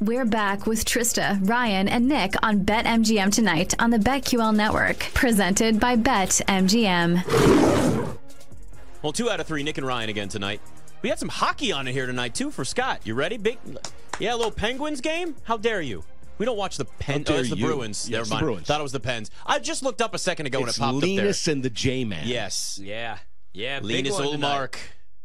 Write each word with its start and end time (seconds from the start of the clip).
We're 0.00 0.26
back 0.26 0.66
with 0.66 0.84
Trista, 0.84 1.38
Ryan, 1.48 1.88
and 1.88 2.06
Nick 2.08 2.34
on 2.42 2.64
BetMGM 2.64 3.32
tonight 3.32 3.74
on 3.78 3.90
the 3.90 3.96
BetQL 3.98 4.54
network, 4.54 4.98
presented 5.14 5.80
by 5.80 5.96
BetMGM. 5.96 7.24
Well, 9.02 9.12
two 9.12 9.30
out 9.30 9.40
of 9.40 9.46
three, 9.46 9.62
Nick 9.62 9.78
and 9.78 9.86
Ryan 9.86 10.10
again 10.10 10.28
tonight. 10.28 10.60
We 11.02 11.08
had 11.08 11.18
some 11.18 11.28
hockey 11.30 11.72
on 11.72 11.88
it 11.88 11.92
here 11.92 12.06
tonight 12.06 12.34
too 12.34 12.50
for 12.50 12.64
Scott. 12.64 13.00
You 13.04 13.14
ready? 13.14 13.38
Big, 13.38 13.58
yeah, 14.18 14.34
a 14.34 14.36
little 14.36 14.50
Penguins 14.50 15.00
game. 15.00 15.34
How 15.44 15.56
dare 15.56 15.80
you? 15.80 16.04
We 16.38 16.44
don't 16.44 16.58
watch 16.58 16.76
the 16.76 16.84
Pen. 16.84 17.24
How 17.26 17.34
Oh, 17.34 17.38
it's 17.38 17.48
the 17.50 17.56
you. 17.56 17.64
Bruins. 17.64 18.10
Yes, 18.10 18.28
Never 18.28 18.40
the. 18.40 18.44
Bruins. 18.46 18.66
Thought 18.66 18.80
it 18.80 18.82
was 18.82 18.92
the 18.92 19.00
Pens. 19.00 19.30
I 19.46 19.58
just 19.58 19.82
looked 19.82 20.02
up 20.02 20.12
a 20.14 20.18
second 20.18 20.44
ago 20.46 20.58
It's 20.64 20.78
when 20.78 20.88
it 20.90 20.92
popped 20.92 21.02
Linus 21.06 21.48
and 21.48 21.62
the 21.62 21.70
J-Man. 21.70 22.26
Yes, 22.28 22.78
Yeah. 22.82 23.16
Yeah. 23.54 23.80
Linus 23.82 24.12
one 24.12 24.32
tonight. 24.32 24.76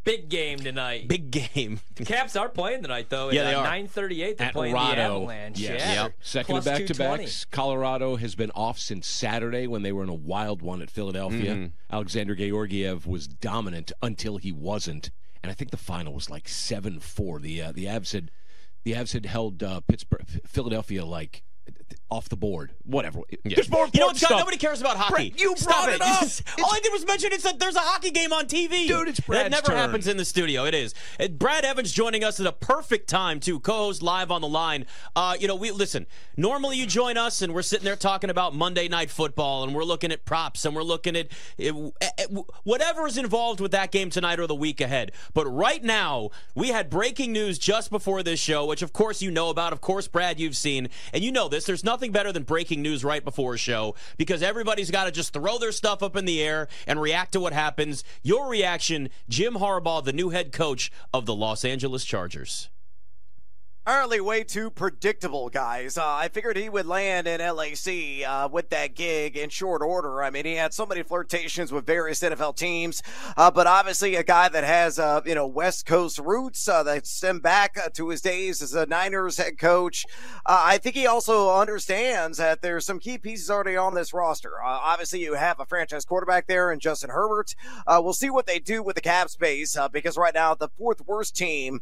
Ullmark. 0.02 0.04
Big 0.04 0.30
game 0.30 0.60
tonight. 0.60 1.08
Big 1.08 1.32
game. 1.32 1.80
The 1.96 2.06
Caps 2.06 2.36
are 2.36 2.50
playing 2.50 2.82
tonight, 2.82 3.10
though. 3.10 3.30
Yeah, 3.30 3.42
at, 3.42 3.46
they 3.46 3.54
uh, 3.54 3.62
are. 3.62 3.68
9:38. 3.68 4.38
They're 4.38 4.48
At 4.48 4.54
playing 4.54 4.76
Rado. 4.76 4.96
the 4.96 5.02
Avalanche. 5.02 5.60
Yes. 5.60 5.82
Yeah. 5.82 6.04
Yep. 6.04 6.14
Second 6.22 6.58
of 6.58 6.66
back 6.66 6.86
to 6.88 6.96
backs. 6.96 7.46
Colorado 7.46 8.16
has 8.16 8.36
been 8.36 8.52
off 8.52 8.80
since 8.80 9.08
Saturday 9.08 9.68
when 9.68 9.84
they 9.84 9.92
were 9.92 10.04
in 10.04 10.10
a 10.10 10.14
wild 10.14 10.62
one 10.62 10.82
at 10.82 10.90
Philadelphia. 10.90 11.56
Mm-hmm. 11.56 11.66
Alexander 11.92 12.36
Georgiev 12.36 13.06
was 13.06 13.28
dominant 13.28 13.92
until 14.02 14.38
he 14.38 14.52
wasn't, 14.52 15.12
and 15.44 15.52
I 15.52 15.54
think 15.54 15.72
the 15.72 15.78
final 15.78 16.14
was 16.14 16.30
like 16.30 16.48
seven 16.48 17.00
four. 17.00 17.40
The 17.40 17.62
uh, 17.62 17.72
the 17.72 17.86
Avs 17.86 18.14
had 18.14 18.32
the 18.84 18.94
Avs 18.94 19.14
had 19.14 19.26
held 19.26 19.62
uh, 19.62 19.82
Pittsburgh, 19.82 20.26
Philadelphia 20.48 21.06
like 21.06 21.44
off 22.12 22.28
the 22.30 22.36
board. 22.36 22.74
Whatever. 22.84 23.22
Yeah. 23.30 23.56
There's 23.56 23.70
more 23.70 23.88
you 23.94 24.02
know 24.02 24.08
what, 24.08 24.18
Scott? 24.18 24.28
stuff. 24.30 24.40
Nobody 24.40 24.58
cares 24.58 24.82
about 24.82 24.98
hockey. 24.98 25.30
Brett, 25.32 25.40
you 25.42 25.56
Stop 25.56 25.86
brought 25.86 25.96
it 25.96 26.02
up. 26.02 26.24
It's- 26.24 26.44
All 26.62 26.74
I 26.74 26.80
did 26.82 26.92
was 26.92 27.06
mention 27.08 27.32
it's 27.32 27.44
that 27.44 27.58
there's 27.58 27.76
a 27.78 27.80
hockey 27.80 28.12
game 28.12 28.34
on 28.34 28.46
TV. 28.48 28.88
Dude, 28.88 29.08
it's 29.08 29.20
Brad. 29.22 29.46
That 29.46 29.52
never 29.52 29.68
turn. 29.68 29.78
happens 29.78 30.08
in 30.08 30.18
the 30.18 30.26
studio. 30.26 30.66
It 30.66 30.74
is. 30.76 30.94
Uh, 31.20 31.30
Brad 31.30 31.64
Evans 31.64 31.92
joining 31.92 32.24
us 32.24 32.40
at 32.42 32.46
a 32.46 32.52
perfect 32.52 33.08
time 33.10 33.40
to 33.42 33.60
co-host 33.62 34.04
live 34.04 34.30
on 34.30 34.42
the 34.42 34.48
line. 34.48 34.86
Uh, 35.16 35.36
you 35.40 35.48
know, 35.48 35.56
we 35.56 35.72
listen. 35.72 36.06
Normally, 36.36 36.78
you 36.78 36.86
join 36.86 37.18
us 37.18 37.42
and 37.42 37.54
we're 37.54 37.62
sitting 37.62 37.86
there 37.86 37.96
talking 37.96 38.30
about 38.30 38.54
Monday 38.54 38.90
Night 38.90 39.10
Football 39.10 39.64
and 39.64 39.74
we're 39.74 39.84
looking 39.86 40.12
at 40.12 40.26
props 40.26 40.66
and 40.66 40.76
we're 40.76 40.84
looking 40.84 41.16
at 41.16 41.28
uh, 41.64 41.88
uh, 42.02 42.42
whatever 42.64 43.08
is 43.08 43.18
involved 43.18 43.62
with 43.62 43.72
that 43.72 43.92
game 43.92 44.10
tonight 44.10 44.40
or 44.40 44.48
the 44.48 44.56
week 44.56 44.82
ahead. 44.82 45.14
But 45.34 45.46
right 45.48 45.82
now, 45.84 46.32
we 46.56 46.70
had 46.70 46.90
breaking 46.90 47.32
news 47.32 47.58
just 47.58 47.90
before 47.90 48.22
this 48.24 48.40
show, 48.40 48.66
which 48.66 48.82
of 48.82 48.92
course 48.92 49.22
you 49.22 49.32
know 49.32 49.50
about. 49.50 49.72
Of 49.72 49.80
course, 49.82 50.08
Brad, 50.08 50.40
you've 50.40 50.58
seen, 50.58 50.90
and 51.14 51.24
you 51.24 51.32
know 51.32 51.48
this. 51.48 51.66
There's 51.66 51.84
nothing 51.84 52.01
better 52.10 52.32
than 52.32 52.42
breaking 52.42 52.82
news 52.82 53.04
right 53.04 53.24
before 53.24 53.54
a 53.54 53.58
show 53.58 53.94
because 54.18 54.42
everybody's 54.42 54.90
got 54.90 55.04
to 55.06 55.12
just 55.12 55.34
throw 55.34 55.60
their 55.60 55.72
stuff 55.72 56.02
up 56.02 56.16
in 56.16 56.26
the 56.26 56.42
air 56.42 56.68
and 56.88 57.00
react 57.00 57.34
to 57.34 57.40
what 57.40 57.54
happens. 57.54 58.04
Your 58.24 58.50
reaction, 58.50 59.10
Jim 59.30 59.54
Harbaugh, 59.54 60.04
the 60.04 60.14
new 60.14 60.30
head 60.30 60.52
coach 60.52 60.92
of 61.14 61.28
the 61.28 61.36
Los 61.36 61.64
Angeles 61.64 62.04
Chargers. 62.04 62.70
Apparently, 63.84 64.22
way 64.22 64.44
too 64.44 64.70
predictable, 64.70 65.50
guys. 65.50 65.98
Uh, 65.98 66.06
I 66.06 66.28
figured 66.28 66.56
he 66.56 66.70
would 66.70 66.86
land 66.86 67.26
in 67.26 67.42
LAC 67.42 68.22
uh, 68.24 68.48
with 68.48 68.70
that 68.70 68.94
gig 68.94 69.36
in 69.36 69.50
short 69.50 69.82
order. 69.82 70.22
I 70.22 70.30
mean, 70.30 70.46
he 70.46 70.54
had 70.54 70.72
so 70.72 70.86
many 70.86 71.02
flirtations 71.02 71.72
with 71.72 71.88
various 71.88 72.20
NFL 72.20 72.58
teams, 72.58 73.02
uh, 73.36 73.50
but 73.50 73.66
obviously 73.66 74.14
a 74.14 74.24
guy 74.24 74.50
that 74.50 74.64
has, 74.64 75.00
uh, 75.00 75.22
you 75.26 75.34
know, 75.34 75.48
West 75.48 75.88
Coast 75.88 76.20
roots 76.20 76.68
uh, 76.68 76.84
that 76.84 77.08
stem 77.08 77.40
back 77.40 77.76
uh, 77.76 77.90
to 77.96 78.10
his 78.10 78.22
days 78.22 78.62
as 78.62 78.76
a 78.76 78.86
Niners 78.86 79.38
head 79.38 79.58
coach. 79.58 80.06
I 80.46 80.78
think 80.78 80.96
he 80.96 81.08
also 81.08 81.52
understands 81.52 82.38
that 82.38 82.62
there's 82.62 82.86
some 82.86 83.00
key 83.00 83.18
pieces 83.18 83.50
already 83.50 83.78
on 83.78 83.96
this 83.96 84.14
roster. 84.14 84.62
Obviously, 84.64 85.22
you 85.24 85.34
have 85.34 85.60
a 85.60 85.66
franchise 85.66 86.06
quarterback 86.06 86.46
there 86.46 86.72
in 86.72 86.80
Justin 86.80 87.10
Herbert. 87.10 87.56
We'll 87.88 88.14
see 88.14 88.30
what 88.30 88.46
they 88.46 88.60
do 88.60 88.84
with 88.84 88.96
the 88.96 89.02
cap 89.02 89.30
space 89.30 89.76
because 89.92 90.18
right 90.18 90.36
now 90.36 90.54
the 90.54 90.70
fourth 90.78 91.02
worst 91.08 91.36
team 91.36 91.80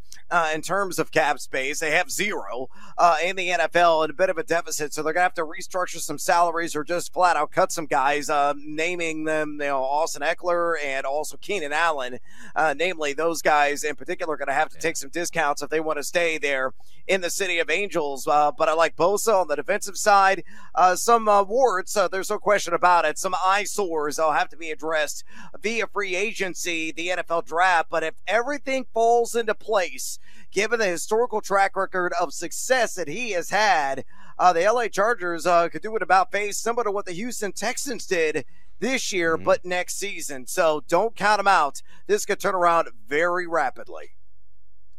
in 0.53 0.61
terms 0.61 0.97
of 0.97 1.11
cap 1.11 1.39
space. 1.39 1.81
They 1.89 1.95
have 1.95 2.11
zero 2.11 2.69
uh, 2.99 3.15
in 3.23 3.35
the 3.35 3.49
NFL 3.49 4.03
and 4.03 4.11
a 4.11 4.13
bit 4.13 4.29
of 4.29 4.37
a 4.37 4.43
deficit, 4.43 4.93
so 4.93 5.01
they're 5.01 5.11
gonna 5.11 5.23
have 5.23 5.33
to 5.33 5.43
restructure 5.43 5.97
some 5.97 6.19
salaries 6.19 6.75
or 6.75 6.83
just 6.83 7.11
flat 7.11 7.35
out 7.35 7.51
cut 7.51 7.71
some 7.71 7.87
guys. 7.87 8.29
Uh, 8.29 8.53
naming 8.55 9.23
them, 9.23 9.53
you 9.53 9.65
know, 9.65 9.81
Austin 9.81 10.21
Ekeler 10.21 10.75
and 10.83 11.07
also 11.07 11.35
Keenan 11.37 11.73
Allen, 11.73 12.19
uh, 12.55 12.75
namely 12.77 13.13
those 13.13 13.41
guys 13.41 13.83
in 13.83 13.95
particular, 13.95 14.35
are 14.35 14.37
gonna 14.37 14.53
have 14.53 14.69
to 14.69 14.77
take 14.77 14.97
some 14.97 15.09
discounts 15.09 15.63
if 15.63 15.71
they 15.71 15.79
want 15.79 15.97
to 15.97 16.03
stay 16.03 16.37
there 16.37 16.73
in 17.07 17.21
the 17.21 17.29
city 17.31 17.57
of 17.57 17.71
Angels. 17.71 18.27
Uh, 18.27 18.51
but 18.51 18.69
I 18.69 18.73
like 18.73 18.95
Bosa 18.95 19.41
on 19.41 19.47
the 19.47 19.55
defensive 19.55 19.97
side. 19.97 20.43
Uh, 20.75 20.95
some 20.95 21.27
uh, 21.27 21.41
warts, 21.41 21.97
uh, 21.97 22.07
there's 22.07 22.29
no 22.29 22.37
question 22.37 22.75
about 22.75 23.03
it. 23.03 23.17
Some 23.17 23.35
eyesores 23.43 24.19
will 24.19 24.33
have 24.33 24.49
to 24.49 24.57
be 24.57 24.69
addressed 24.69 25.23
via 25.59 25.87
free 25.87 26.15
agency, 26.15 26.91
the 26.91 27.07
NFL 27.07 27.47
draft. 27.47 27.89
But 27.89 28.03
if 28.03 28.13
everything 28.27 28.85
falls 28.93 29.33
into 29.33 29.55
place, 29.55 30.19
given 30.51 30.79
the 30.79 30.85
historical 30.85 31.41
track 31.41 31.75
record 31.79 32.13
of 32.19 32.33
success 32.33 32.95
that 32.95 33.07
he 33.07 33.31
has 33.31 33.49
had, 33.49 34.03
uh, 34.37 34.53
the 34.53 34.61
LA 34.71 34.87
Chargers 34.87 35.45
uh, 35.45 35.69
could 35.69 35.81
do 35.81 35.95
it 35.95 36.01
about 36.01 36.31
face, 36.31 36.57
similar 36.57 36.83
to 36.83 36.91
what 36.91 37.05
the 37.05 37.11
Houston 37.13 37.51
Texans 37.51 38.05
did 38.05 38.45
this 38.79 39.11
year, 39.11 39.37
Mhm. 39.37 39.43
but 39.43 39.65
next 39.65 39.97
season. 39.97 40.47
So 40.47 40.83
don't 40.87 41.15
count 41.15 41.39
them 41.39 41.47
out. 41.47 41.81
This 42.07 42.25
could 42.25 42.39
turn 42.39 42.55
around 42.55 42.89
very 43.07 43.45
rapidly. 43.47 44.11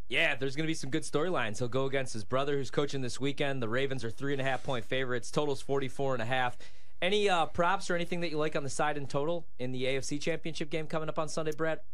Yeah, 0.09 0.35
there's 0.35 0.57
going 0.57 0.65
to 0.65 0.71
be 0.71 0.75
some 0.75 0.91
good 0.91 1.05
storylines. 1.05 1.59
He'll 1.59 1.69
go 1.69 1.85
against 1.87 2.13
his 2.13 2.25
brother, 2.25 2.57
who's 2.57 2.71
coaching 2.71 3.01
this 3.01 3.21
weekend. 3.21 3.63
The 3.63 3.69
Ravens 3.69 4.05
are 4.05 4.11
three 4.11 4.33
and 4.33 4.41
a 4.41 4.45
half 4.45 4.63
point 4.65 4.85
favorites. 4.85 5.31
Totals 5.31 5.63
44 5.63 6.15
and 6.15 6.23
a 6.23 6.27
half. 6.27 6.59
Any 7.01 7.29
uh, 7.31 7.47
props 7.47 7.89
or 7.91 7.95
anything 7.95 8.21
that 8.21 8.31
you 8.31 8.37
like 8.37 8.57
on 8.57 8.65
the 8.65 8.69
side 8.69 8.97
in 8.99 9.07
total 9.07 9.47
in 9.59 9.71
the 9.73 9.85
AFC 9.85 10.21
Championship 10.21 10.69
game 10.69 10.87
coming 10.87 11.09
up 11.09 11.19
on 11.19 11.29
Sunday, 11.29 11.53
Brett? 11.53 11.85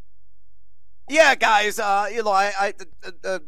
Yeah, 1.08 1.34
guys. 1.36 1.78
Uh, 1.78 2.08
you 2.12 2.22
know, 2.24 2.30
I, 2.32 2.52
I 2.58 2.74
uh, 3.06 3.10
uh, 3.22 3.38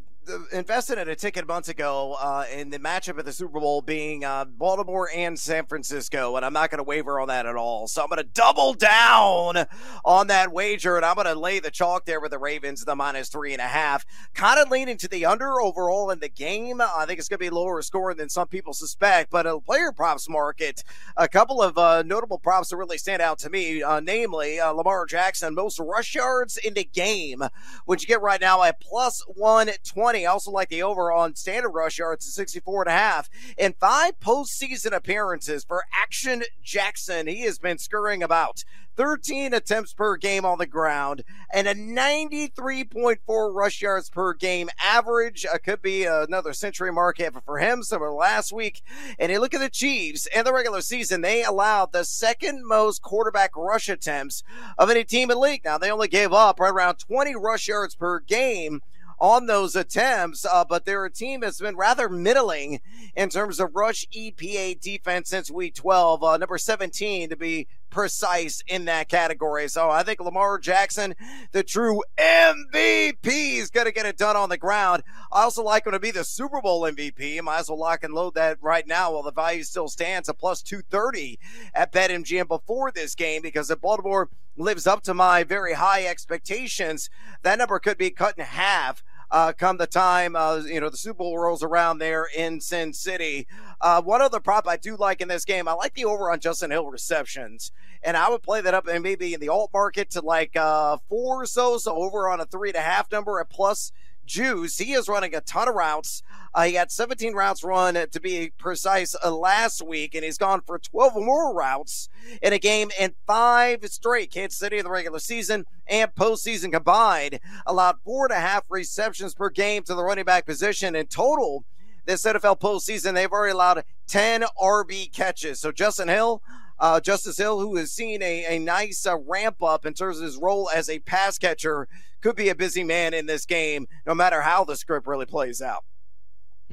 invested 0.52 0.98
in 0.98 1.08
a 1.08 1.16
ticket 1.16 1.46
months 1.46 1.68
ago 1.68 2.16
uh, 2.20 2.44
in 2.52 2.70
the 2.70 2.78
matchup 2.78 3.18
of 3.18 3.24
the 3.24 3.32
Super 3.32 3.60
Bowl 3.60 3.82
being 3.82 4.24
uh, 4.24 4.44
Baltimore 4.44 5.08
and 5.14 5.38
San 5.38 5.66
Francisco, 5.66 6.36
and 6.36 6.44
I'm 6.44 6.52
not 6.52 6.70
going 6.70 6.78
to 6.78 6.84
waver 6.84 7.20
on 7.20 7.28
that 7.28 7.46
at 7.46 7.56
all. 7.56 7.88
So 7.88 8.02
I'm 8.02 8.08
going 8.08 8.18
to 8.18 8.28
double 8.34 8.74
down 8.74 9.66
on 10.04 10.26
that 10.28 10.52
wager, 10.52 10.96
and 10.96 11.04
I'm 11.04 11.14
going 11.14 11.26
to 11.26 11.38
lay 11.38 11.60
the 11.60 11.70
chalk 11.70 12.04
there 12.04 12.20
with 12.20 12.30
the 12.30 12.38
Ravens, 12.38 12.84
the 12.84 12.94
minus 12.94 13.28
three 13.28 13.52
and 13.52 13.60
a 13.60 13.66
half. 13.66 14.04
Kind 14.34 14.60
of 14.60 14.70
leaning 14.70 14.96
to 14.98 15.08
the 15.08 15.24
under 15.24 15.60
overall 15.60 16.10
in 16.10 16.20
the 16.20 16.28
game. 16.28 16.80
I 16.80 17.04
think 17.06 17.18
it's 17.18 17.28
going 17.28 17.38
to 17.38 17.44
be 17.44 17.50
lower 17.50 17.80
scoring 17.82 18.16
than 18.16 18.28
some 18.28 18.48
people 18.48 18.72
suspect, 18.72 19.30
but 19.30 19.46
a 19.46 19.60
player 19.60 19.92
props 19.92 20.28
market, 20.28 20.84
a 21.16 21.28
couple 21.28 21.62
of 21.62 21.78
uh, 21.78 22.02
notable 22.02 22.38
props 22.38 22.68
that 22.70 22.76
really 22.76 22.98
stand 22.98 23.22
out 23.22 23.38
to 23.40 23.50
me, 23.50 23.82
uh, 23.82 24.00
namely 24.00 24.60
uh, 24.60 24.72
Lamar 24.72 25.06
Jackson, 25.06 25.54
most 25.54 25.78
rush 25.78 26.14
yards 26.14 26.56
in 26.56 26.74
the 26.74 26.84
game, 26.84 27.42
which 27.86 28.02
you 28.02 28.08
get 28.08 28.20
right 28.20 28.40
now 28.40 28.62
at 28.62 28.80
plus 28.80 29.22
120. 29.26 30.17
I 30.26 30.32
also 30.32 30.50
like 30.50 30.68
the 30.68 30.82
over 30.82 31.12
on 31.12 31.34
standard 31.34 31.70
rush 31.70 31.98
yards 31.98 32.26
at 32.26 32.32
64 32.32 32.82
and 32.82 32.88
a 32.90 32.92
half. 32.92 33.28
In 33.56 33.74
five 33.78 34.18
postseason 34.20 34.92
appearances 34.92 35.64
for 35.64 35.84
Action 35.92 36.42
Jackson, 36.62 37.26
he 37.26 37.42
has 37.42 37.58
been 37.58 37.78
scurrying 37.78 38.22
about 38.22 38.64
13 38.98 39.54
attempts 39.54 39.94
per 39.94 40.16
game 40.16 40.44
on 40.44 40.58
the 40.58 40.66
ground 40.66 41.22
and 41.54 41.68
a 41.68 41.74
93.4 41.74 43.54
rush 43.54 43.80
yards 43.80 44.10
per 44.10 44.34
game 44.34 44.68
average. 44.82 45.46
Uh, 45.46 45.56
could 45.56 45.80
be 45.80 46.04
another 46.04 46.52
century 46.52 46.90
mark 46.90 47.18
for 47.44 47.58
him, 47.58 47.84
similar 47.84 48.10
last 48.10 48.52
week. 48.52 48.82
And 49.16 49.30
you 49.30 49.38
look 49.38 49.54
at 49.54 49.60
the 49.60 49.70
Chiefs 49.70 50.26
in 50.34 50.44
the 50.44 50.52
regular 50.52 50.80
season, 50.80 51.20
they 51.20 51.44
allowed 51.44 51.92
the 51.92 52.04
second 52.04 52.66
most 52.66 53.00
quarterback 53.00 53.56
rush 53.56 53.88
attempts 53.88 54.42
of 54.76 54.90
any 54.90 55.04
team 55.04 55.30
in 55.30 55.36
the 55.36 55.40
league. 55.40 55.64
Now, 55.64 55.78
they 55.78 55.92
only 55.92 56.08
gave 56.08 56.32
up 56.32 56.58
right 56.58 56.72
around 56.72 56.96
20 56.96 57.36
rush 57.36 57.68
yards 57.68 57.94
per 57.94 58.18
game 58.18 58.82
on 59.20 59.46
those 59.46 59.74
attempts, 59.74 60.44
uh, 60.44 60.64
but 60.64 60.84
they're 60.84 61.04
a 61.04 61.10
team 61.10 61.40
that's 61.40 61.60
been 61.60 61.76
rather 61.76 62.08
middling 62.08 62.80
in 63.16 63.28
terms 63.28 63.58
of 63.58 63.74
rush 63.74 64.06
EPA 64.14 64.80
defense 64.80 65.28
since 65.28 65.50
week 65.50 65.74
12, 65.74 66.22
uh, 66.22 66.36
number 66.36 66.58
17 66.58 67.30
to 67.30 67.36
be 67.36 67.66
precise 67.90 68.62
in 68.66 68.84
that 68.84 69.08
category. 69.08 69.68
So 69.68 69.90
I 69.90 70.02
think 70.02 70.20
Lamar 70.20 70.58
Jackson, 70.58 71.14
the 71.52 71.62
true 71.62 72.02
MVP, 72.18 73.56
is 73.56 73.70
going 73.70 73.86
to 73.86 73.92
get 73.92 74.06
it 74.06 74.16
done 74.16 74.36
on 74.36 74.50
the 74.50 74.58
ground. 74.58 75.02
I 75.32 75.42
also 75.42 75.62
like 75.62 75.86
him 75.86 75.92
to 75.92 75.98
be 75.98 76.10
the 76.10 76.24
Super 76.24 76.60
Bowl 76.60 76.82
MVP. 76.82 77.42
Might 77.42 77.60
as 77.60 77.68
well 77.68 77.78
lock 77.78 78.04
and 78.04 78.14
load 78.14 78.34
that 78.34 78.58
right 78.60 78.86
now 78.86 79.12
while 79.12 79.22
the 79.22 79.32
value 79.32 79.62
still 79.62 79.88
stands 79.88 80.28
at 80.28 80.38
plus 80.38 80.62
230 80.62 81.38
at 81.74 81.92
BetMGM 81.92 82.48
before 82.48 82.90
this 82.90 83.14
game 83.14 83.42
because 83.42 83.70
if 83.70 83.80
Baltimore 83.80 84.28
lives 84.56 84.86
up 84.86 85.02
to 85.04 85.14
my 85.14 85.44
very 85.44 85.74
high 85.74 86.04
expectations, 86.06 87.08
that 87.42 87.58
number 87.58 87.78
could 87.78 87.98
be 87.98 88.10
cut 88.10 88.36
in 88.36 88.44
half 88.44 89.02
uh, 89.30 89.52
come 89.52 89.76
the 89.76 89.86
time 89.86 90.34
uh, 90.36 90.56
you 90.66 90.80
know 90.80 90.88
the 90.88 90.96
Super 90.96 91.18
Bowl 91.18 91.38
rolls 91.38 91.62
around 91.62 91.98
there 91.98 92.26
in 92.36 92.60
Sin 92.60 92.92
City. 92.92 93.46
Uh, 93.80 94.02
one 94.02 94.22
other 94.22 94.40
prop 94.40 94.66
I 94.66 94.76
do 94.76 94.96
like 94.96 95.20
in 95.20 95.28
this 95.28 95.44
game, 95.44 95.68
I 95.68 95.72
like 95.72 95.94
the 95.94 96.04
over 96.04 96.30
on 96.30 96.40
Justin 96.40 96.70
Hill 96.70 96.88
receptions, 96.88 97.72
and 98.02 98.16
I 98.16 98.28
would 98.30 98.42
play 98.42 98.60
that 98.60 98.74
up 98.74 98.86
and 98.86 99.02
maybe 99.02 99.34
in 99.34 99.40
the 99.40 99.48
alt 99.48 99.70
market 99.72 100.10
to 100.10 100.20
like 100.20 100.56
uh, 100.56 100.98
four 101.08 101.42
or 101.42 101.46
so, 101.46 101.78
so 101.78 101.94
over 101.94 102.28
on 102.28 102.40
a 102.40 102.46
three 102.46 102.70
and 102.70 102.76
a 102.76 102.80
half 102.80 103.10
number 103.12 103.40
at 103.40 103.50
plus 103.50 103.92
juice. 104.28 104.78
He 104.78 104.92
is 104.92 105.08
running 105.08 105.34
a 105.34 105.40
ton 105.40 105.68
of 105.68 105.74
routes. 105.74 106.22
Uh, 106.54 106.64
he 106.64 106.74
had 106.74 106.92
17 106.92 107.34
routes 107.34 107.64
run 107.64 107.96
uh, 107.96 108.06
to 108.06 108.20
be 108.20 108.52
precise 108.58 109.16
uh, 109.24 109.34
last 109.34 109.82
week, 109.82 110.14
and 110.14 110.24
he's 110.24 110.38
gone 110.38 110.60
for 110.60 110.78
12 110.78 111.14
more 111.16 111.52
routes 111.54 112.08
in 112.40 112.52
a 112.52 112.58
game 112.58 112.90
in 112.98 113.14
five 113.26 113.84
straight. 113.86 114.30
Kansas 114.30 114.58
City 114.58 114.78
in 114.78 114.84
the 114.84 114.90
regular 114.90 115.18
season 115.18 115.64
and 115.86 116.14
postseason 116.14 116.72
combined 116.72 117.40
allowed 117.66 117.96
four 118.04 118.26
and 118.26 118.32
a 118.32 118.40
half 118.40 118.64
receptions 118.68 119.34
per 119.34 119.50
game 119.50 119.82
to 119.84 119.94
the 119.94 120.04
running 120.04 120.24
back 120.24 120.46
position 120.46 120.94
in 120.94 121.06
total. 121.06 121.64
this 122.06 122.24
NFL 122.24 122.60
postseason, 122.60 123.14
they've 123.14 123.32
already 123.32 123.52
allowed 123.52 123.84
10 124.06 124.44
RB 124.62 125.12
catches. 125.12 125.60
So 125.60 125.72
Justin 125.72 126.08
Hill, 126.08 126.42
uh, 126.80 127.00
Justice 127.00 127.38
Hill, 127.38 127.60
who 127.60 127.76
has 127.76 127.92
seen 127.92 128.22
a, 128.22 128.56
a 128.56 128.58
nice 128.58 129.06
uh, 129.06 129.16
ramp 129.18 129.62
up 129.62 129.84
in 129.84 129.94
terms 129.94 130.18
of 130.18 130.24
his 130.24 130.36
role 130.36 130.68
as 130.74 130.88
a 130.88 130.98
pass 131.00 131.38
catcher, 131.38 131.88
could 132.20 132.36
be 132.36 132.48
a 132.48 132.54
busy 132.54 132.84
man 132.84 133.14
in 133.14 133.26
this 133.26 133.46
game, 133.46 133.86
no 134.06 134.14
matter 134.14 134.42
how 134.42 134.64
the 134.64 134.76
script 134.76 135.06
really 135.06 135.26
plays 135.26 135.62
out. 135.62 135.84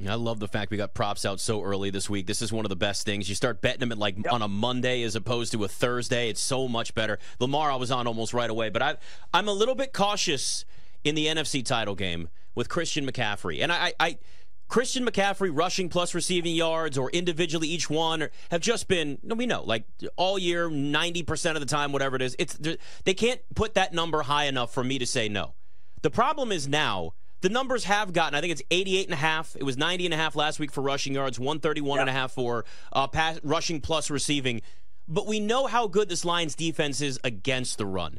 I 0.06 0.14
love 0.14 0.40
the 0.40 0.48
fact 0.48 0.70
we 0.70 0.76
got 0.76 0.92
props 0.92 1.24
out 1.24 1.40
so 1.40 1.62
early 1.62 1.88
this 1.88 2.10
week. 2.10 2.26
This 2.26 2.42
is 2.42 2.52
one 2.52 2.66
of 2.66 2.68
the 2.68 2.76
best 2.76 3.06
things. 3.06 3.30
You 3.30 3.34
start 3.34 3.62
betting 3.62 3.80
them 3.80 3.92
at 3.92 3.98
like 3.98 4.16
yep. 4.16 4.32
on 4.32 4.42
a 4.42 4.48
Monday 4.48 5.02
as 5.02 5.16
opposed 5.16 5.52
to 5.52 5.64
a 5.64 5.68
Thursday. 5.68 6.28
It's 6.28 6.40
so 6.40 6.68
much 6.68 6.94
better. 6.94 7.18
Lamar, 7.40 7.70
I 7.70 7.76
was 7.76 7.90
on 7.90 8.06
almost 8.06 8.34
right 8.34 8.50
away, 8.50 8.68
but 8.68 8.82
I, 8.82 8.96
I'm 9.32 9.48
a 9.48 9.52
little 9.52 9.74
bit 9.74 9.94
cautious 9.94 10.66
in 11.02 11.14
the 11.14 11.26
NFC 11.26 11.64
title 11.64 11.94
game 11.94 12.28
with 12.54 12.68
Christian 12.68 13.10
McCaffrey, 13.10 13.62
and 13.62 13.72
I, 13.72 13.94
I 13.98 14.18
Christian 14.68 15.06
McCaffrey 15.06 15.50
rushing 15.52 15.88
plus 15.88 16.14
receiving 16.14 16.54
yards 16.54 16.98
or 16.98 17.10
individually 17.10 17.68
each 17.68 17.88
one 17.88 18.28
have 18.50 18.60
just 18.60 18.88
been 18.88 19.18
we 19.22 19.46
know 19.46 19.62
like 19.62 19.84
all 20.16 20.38
year 20.38 20.68
90% 20.68 21.54
of 21.54 21.60
the 21.60 21.66
time 21.66 21.92
whatever 21.92 22.16
it 22.16 22.22
is 22.22 22.34
it's 22.38 22.58
they 23.04 23.14
can't 23.14 23.40
put 23.54 23.74
that 23.74 23.94
number 23.94 24.22
high 24.22 24.44
enough 24.44 24.72
for 24.72 24.82
me 24.82 24.98
to 24.98 25.06
say 25.06 25.28
no. 25.28 25.54
The 26.02 26.10
problem 26.10 26.52
is 26.52 26.68
now 26.68 27.12
the 27.42 27.48
numbers 27.48 27.84
have 27.84 28.12
gotten 28.12 28.34
I 28.36 28.40
think 28.40 28.52
it's 28.52 28.62
88 28.70 29.06
and 29.06 29.14
a 29.14 29.18
half. 29.18 29.56
It 29.56 29.62
was 29.62 29.76
90 29.76 30.06
and 30.06 30.14
a 30.14 30.16
half 30.16 30.34
last 30.34 30.58
week 30.58 30.72
for 30.72 30.82
rushing 30.82 31.14
yards, 31.14 31.38
131 31.38 32.00
and 32.00 32.10
a 32.10 32.12
half 32.12 32.32
for 32.32 32.64
uh, 32.92 33.06
pass, 33.06 33.38
rushing 33.42 33.80
plus 33.80 34.10
receiving. 34.10 34.62
But 35.08 35.26
we 35.26 35.38
know 35.38 35.66
how 35.66 35.86
good 35.86 36.08
this 36.08 36.24
Lions 36.24 36.56
defense 36.56 37.00
is 37.00 37.20
against 37.22 37.78
the 37.78 37.86
run. 37.86 38.18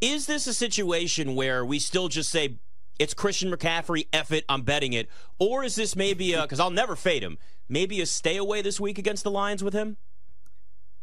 Is 0.00 0.26
this 0.26 0.46
a 0.46 0.54
situation 0.54 1.34
where 1.34 1.64
we 1.64 1.78
still 1.78 2.08
just 2.08 2.30
say 2.30 2.58
it's 2.98 3.14
Christian 3.14 3.50
McCaffrey, 3.50 4.08
F 4.12 4.32
it, 4.32 4.44
I'm 4.48 4.62
betting 4.62 4.92
it? 4.92 5.08
Or 5.38 5.64
is 5.64 5.74
this 5.76 5.94
maybe 5.94 6.34
because 6.34 6.60
I'll 6.60 6.70
never 6.70 6.96
fade 6.96 7.22
him, 7.22 7.38
maybe 7.68 8.00
a 8.00 8.06
stay 8.06 8.36
away 8.36 8.62
this 8.62 8.80
week 8.80 8.98
against 8.98 9.24
the 9.24 9.30
Lions 9.30 9.62
with 9.62 9.74
him? 9.74 9.96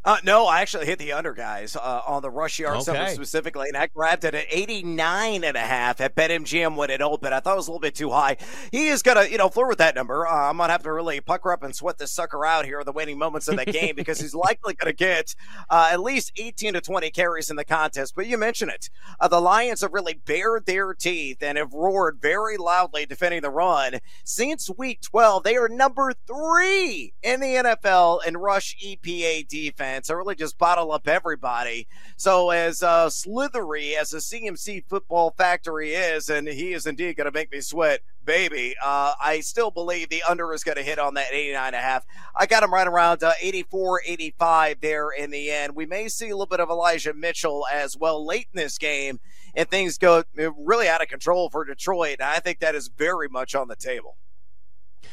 Uh, 0.05 0.17
no, 0.23 0.45
I 0.45 0.61
actually 0.61 0.85
hit 0.85 0.99
the 0.99 1.13
under 1.13 1.33
guys 1.33 1.75
uh, 1.75 2.01
on 2.05 2.21
the 2.21 2.29
rush 2.29 2.59
yards 2.59 2.87
okay. 2.87 3.15
specifically, 3.15 3.69
and 3.69 3.75
I 3.75 3.87
grabbed 3.87 4.23
it 4.23 4.35
at 4.35 4.45
89 4.51 5.43
and 5.43 5.57
a 5.57 5.59
half 5.59 5.99
at 5.99 6.15
BetMGM 6.15 6.75
when 6.75 6.91
it 6.91 7.01
opened. 7.01 7.33
I 7.33 7.39
thought 7.39 7.53
it 7.53 7.57
was 7.57 7.67
a 7.67 7.71
little 7.71 7.81
bit 7.81 7.95
too 7.95 8.11
high. 8.11 8.37
He 8.71 8.89
is 8.89 9.01
going 9.01 9.17
to, 9.17 9.31
you 9.31 9.39
know, 9.39 9.49
flirt 9.49 9.67
with 9.67 9.79
that 9.79 9.95
number. 9.95 10.27
Uh, 10.27 10.49
I'm 10.49 10.57
going 10.57 10.67
to 10.67 10.73
have 10.73 10.83
to 10.83 10.93
really 10.93 11.19
pucker 11.21 11.51
up 11.51 11.63
and 11.63 11.75
sweat 11.75 11.97
this 11.97 12.11
sucker 12.11 12.45
out 12.45 12.65
here 12.65 12.81
in 12.81 12.85
the 12.85 12.91
waning 12.91 13.17
moments 13.17 13.47
of 13.47 13.57
the 13.57 13.65
game 13.65 13.95
because 13.95 14.19
he's 14.19 14.35
likely 14.35 14.75
going 14.75 14.93
to 14.93 14.95
get 14.95 15.33
uh, 15.71 15.89
at 15.91 15.99
least 16.01 16.33
18 16.37 16.73
to 16.73 16.81
20 16.81 17.09
carries 17.09 17.49
in 17.49 17.55
the 17.55 17.65
contest. 17.65 18.13
But 18.15 18.27
you 18.27 18.37
mentioned 18.37 18.69
it. 18.69 18.91
Uh, 19.19 19.27
the 19.27 19.41
Lions 19.41 19.81
have 19.81 19.91
really 19.91 20.13
bared 20.13 20.67
their 20.67 20.93
teeth 20.93 21.41
and 21.41 21.57
have 21.57 21.73
roared 21.73 22.19
very 22.21 22.57
loudly 22.57 23.07
defending 23.07 23.41
the 23.41 23.49
run. 23.49 23.95
Since 24.23 24.69
week 24.77 25.01
12, 25.01 25.41
they 25.41 25.55
are 25.55 25.67
number 25.67 26.13
three 26.27 27.13
in 27.23 27.39
the 27.39 27.55
NFL 27.55 28.23
in 28.23 28.37
rush 28.37 28.75
EPA 28.85 29.47
defense 29.47 29.94
defense. 29.95 30.09
I 30.09 30.13
really 30.13 30.35
just 30.35 30.57
bottle 30.57 30.91
up 30.91 31.07
everybody. 31.07 31.87
So 32.17 32.49
as 32.49 32.83
uh, 32.83 33.09
slithery 33.09 33.95
as 33.95 34.09
the 34.09 34.17
CMC 34.17 34.83
football 34.87 35.33
factory 35.37 35.93
is, 35.93 36.29
and 36.29 36.47
he 36.47 36.73
is 36.73 36.85
indeed 36.85 37.17
going 37.17 37.25
to 37.25 37.31
make 37.31 37.51
me 37.51 37.61
sweat, 37.61 38.01
baby. 38.23 38.75
Uh, 38.83 39.13
I 39.23 39.39
still 39.41 39.71
believe 39.71 40.09
the 40.09 40.23
under 40.23 40.53
is 40.53 40.63
going 40.63 40.77
to 40.77 40.83
hit 40.83 40.99
on 40.99 41.13
that 41.15 41.31
89 41.31 41.67
and 41.67 41.75
a 41.75 41.79
half. 41.79 42.05
I 42.35 42.45
got 42.45 42.63
him 42.63 42.73
right 42.73 42.87
around 42.87 43.23
uh, 43.23 43.33
84, 43.39 44.01
85 44.05 44.81
there 44.81 45.09
in 45.09 45.31
the 45.31 45.51
end. 45.51 45.75
We 45.75 45.85
may 45.85 46.07
see 46.07 46.29
a 46.29 46.35
little 46.35 46.45
bit 46.45 46.59
of 46.59 46.69
Elijah 46.69 47.13
Mitchell 47.13 47.65
as 47.71 47.97
well 47.97 48.25
late 48.25 48.47
in 48.53 48.61
this 48.61 48.77
game, 48.77 49.19
and 49.55 49.69
things 49.69 49.97
go 49.97 50.23
uh, 50.39 50.51
really 50.53 50.87
out 50.87 51.01
of 51.01 51.07
control 51.07 51.49
for 51.49 51.63
Detroit. 51.65 52.21
I 52.21 52.39
think 52.39 52.59
that 52.59 52.75
is 52.75 52.89
very 52.89 53.29
much 53.29 53.55
on 53.55 53.67
the 53.67 53.75
table. 53.75 54.17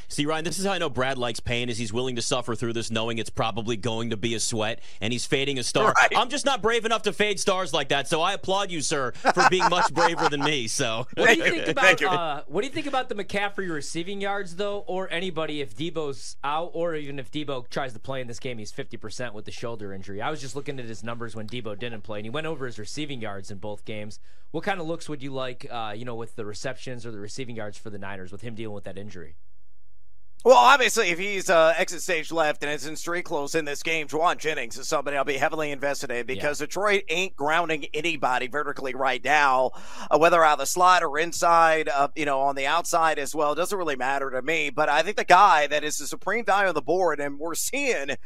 See, 0.08 0.26
Ryan, 0.26 0.44
this 0.44 0.58
is 0.58 0.66
how 0.66 0.72
I 0.72 0.78
know 0.78 0.90
Brad 0.90 1.18
likes 1.18 1.40
pain, 1.40 1.68
is 1.68 1.78
he's 1.78 1.92
willing 1.92 2.16
to 2.16 2.22
suffer 2.22 2.54
through 2.54 2.72
this 2.72 2.90
knowing 2.90 3.18
it's 3.18 3.30
probably 3.30 3.76
going 3.76 4.10
to 4.10 4.16
be 4.16 4.34
a 4.34 4.40
sweat, 4.40 4.80
and 5.00 5.12
he's 5.12 5.26
fading 5.26 5.58
a 5.58 5.62
star. 5.62 5.92
Right. 6.02 6.12
I'm 6.16 6.30
just 6.30 6.46
not 6.46 6.62
brave 6.62 6.84
enough 6.84 7.02
to 7.02 7.12
fade 7.12 7.38
stars 7.38 7.72
like 7.72 7.90
that, 7.90 8.08
so 8.08 8.22
I 8.22 8.32
applaud 8.32 8.70
you, 8.70 8.80
sir, 8.80 9.12
for 9.12 9.46
being 9.50 9.68
much 9.68 9.92
braver 9.94 10.28
than 10.28 10.42
me. 10.42 10.66
So, 10.66 11.06
what 11.16 11.28
do 11.28 11.36
you 11.36 11.44
think 11.44 11.68
about 11.68 12.02
uh, 12.02 12.42
what 12.46 12.62
do 12.62 12.66
you 12.66 12.72
think 12.72 12.86
about 12.86 13.08
the 13.08 13.14
McCaffrey 13.14 13.70
receiving 13.70 14.20
yards, 14.20 14.56
though, 14.56 14.84
or 14.86 15.10
anybody 15.10 15.60
if 15.60 15.76
Debo's 15.76 16.36
out, 16.42 16.70
or 16.72 16.94
even 16.94 17.18
if 17.18 17.30
Debo 17.30 17.68
tries 17.68 17.92
to 17.92 17.98
play 17.98 18.20
in 18.20 18.26
this 18.26 18.38
game, 18.38 18.58
he's 18.58 18.72
50% 18.72 19.32
with 19.32 19.44
the 19.44 19.50
shoulder 19.50 19.92
injury. 19.92 20.22
I 20.22 20.30
was 20.30 20.40
just 20.40 20.56
looking 20.56 20.78
at 20.78 20.86
his 20.86 21.04
numbers 21.04 21.36
when 21.36 21.46
Debo 21.46 21.78
didn't 21.78 22.02
play, 22.02 22.20
and 22.20 22.26
he 22.26 22.30
went 22.30 22.46
over 22.46 22.66
his 22.66 22.78
receiving 22.78 23.20
yards 23.20 23.50
in 23.50 23.58
both 23.58 23.84
games. 23.84 24.18
What 24.50 24.64
kind 24.64 24.80
of 24.80 24.86
looks 24.86 25.08
would 25.08 25.22
you 25.22 25.32
like, 25.32 25.66
uh, 25.70 25.94
you 25.96 26.04
know, 26.04 26.14
with 26.14 26.36
the 26.36 26.44
receptions 26.44 27.06
or 27.06 27.10
the 27.10 27.18
receiving 27.18 27.56
yards 27.56 27.78
for 27.78 27.90
the 27.90 27.98
Niners 27.98 28.32
with 28.32 28.42
him 28.42 28.54
dealing 28.54 28.74
with 28.74 28.84
that 28.84 28.98
injury? 28.98 29.36
Well, 30.44 30.56
obviously, 30.56 31.08
if 31.08 31.18
he's 31.18 31.48
uh, 31.48 31.72
exit 31.76 32.02
stage 32.02 32.30
left 32.30 32.62
and 32.62 32.72
is 32.72 32.86
in 32.86 32.96
street 32.96 33.24
close 33.24 33.54
in 33.54 33.64
this 33.64 33.82
game, 33.82 34.08
Jauan 34.08 34.38
Jennings 34.38 34.76
is 34.76 34.88
somebody 34.88 35.16
I'll 35.16 35.24
be 35.24 35.38
heavily 35.38 35.70
invested 35.70 36.10
in 36.10 36.26
because 36.26 36.60
yeah. 36.60 36.66
Detroit 36.66 37.04
ain't 37.08 37.36
grounding 37.36 37.86
anybody 37.94 38.48
vertically 38.48 38.94
right 38.94 39.24
now, 39.24 39.70
uh, 40.10 40.18
whether 40.18 40.42
out 40.44 40.54
of 40.54 40.58
the 40.58 40.66
slot 40.66 41.02
or 41.02 41.18
inside, 41.18 41.88
uh, 41.88 42.08
you 42.16 42.24
know, 42.24 42.40
on 42.40 42.56
the 42.56 42.66
outside 42.66 43.18
as 43.18 43.34
well. 43.34 43.52
It 43.52 43.56
doesn't 43.56 43.78
really 43.78 43.96
matter 43.96 44.30
to 44.30 44.42
me. 44.42 44.70
But 44.70 44.88
I 44.88 45.02
think 45.02 45.16
the 45.16 45.24
guy 45.24 45.66
that 45.68 45.84
is 45.84 45.98
the 45.98 46.06
supreme 46.06 46.44
value 46.44 46.68
on 46.68 46.74
the 46.74 46.82
board, 46.82 47.20
and 47.20 47.38
we're 47.38 47.54
seeing 47.54 48.16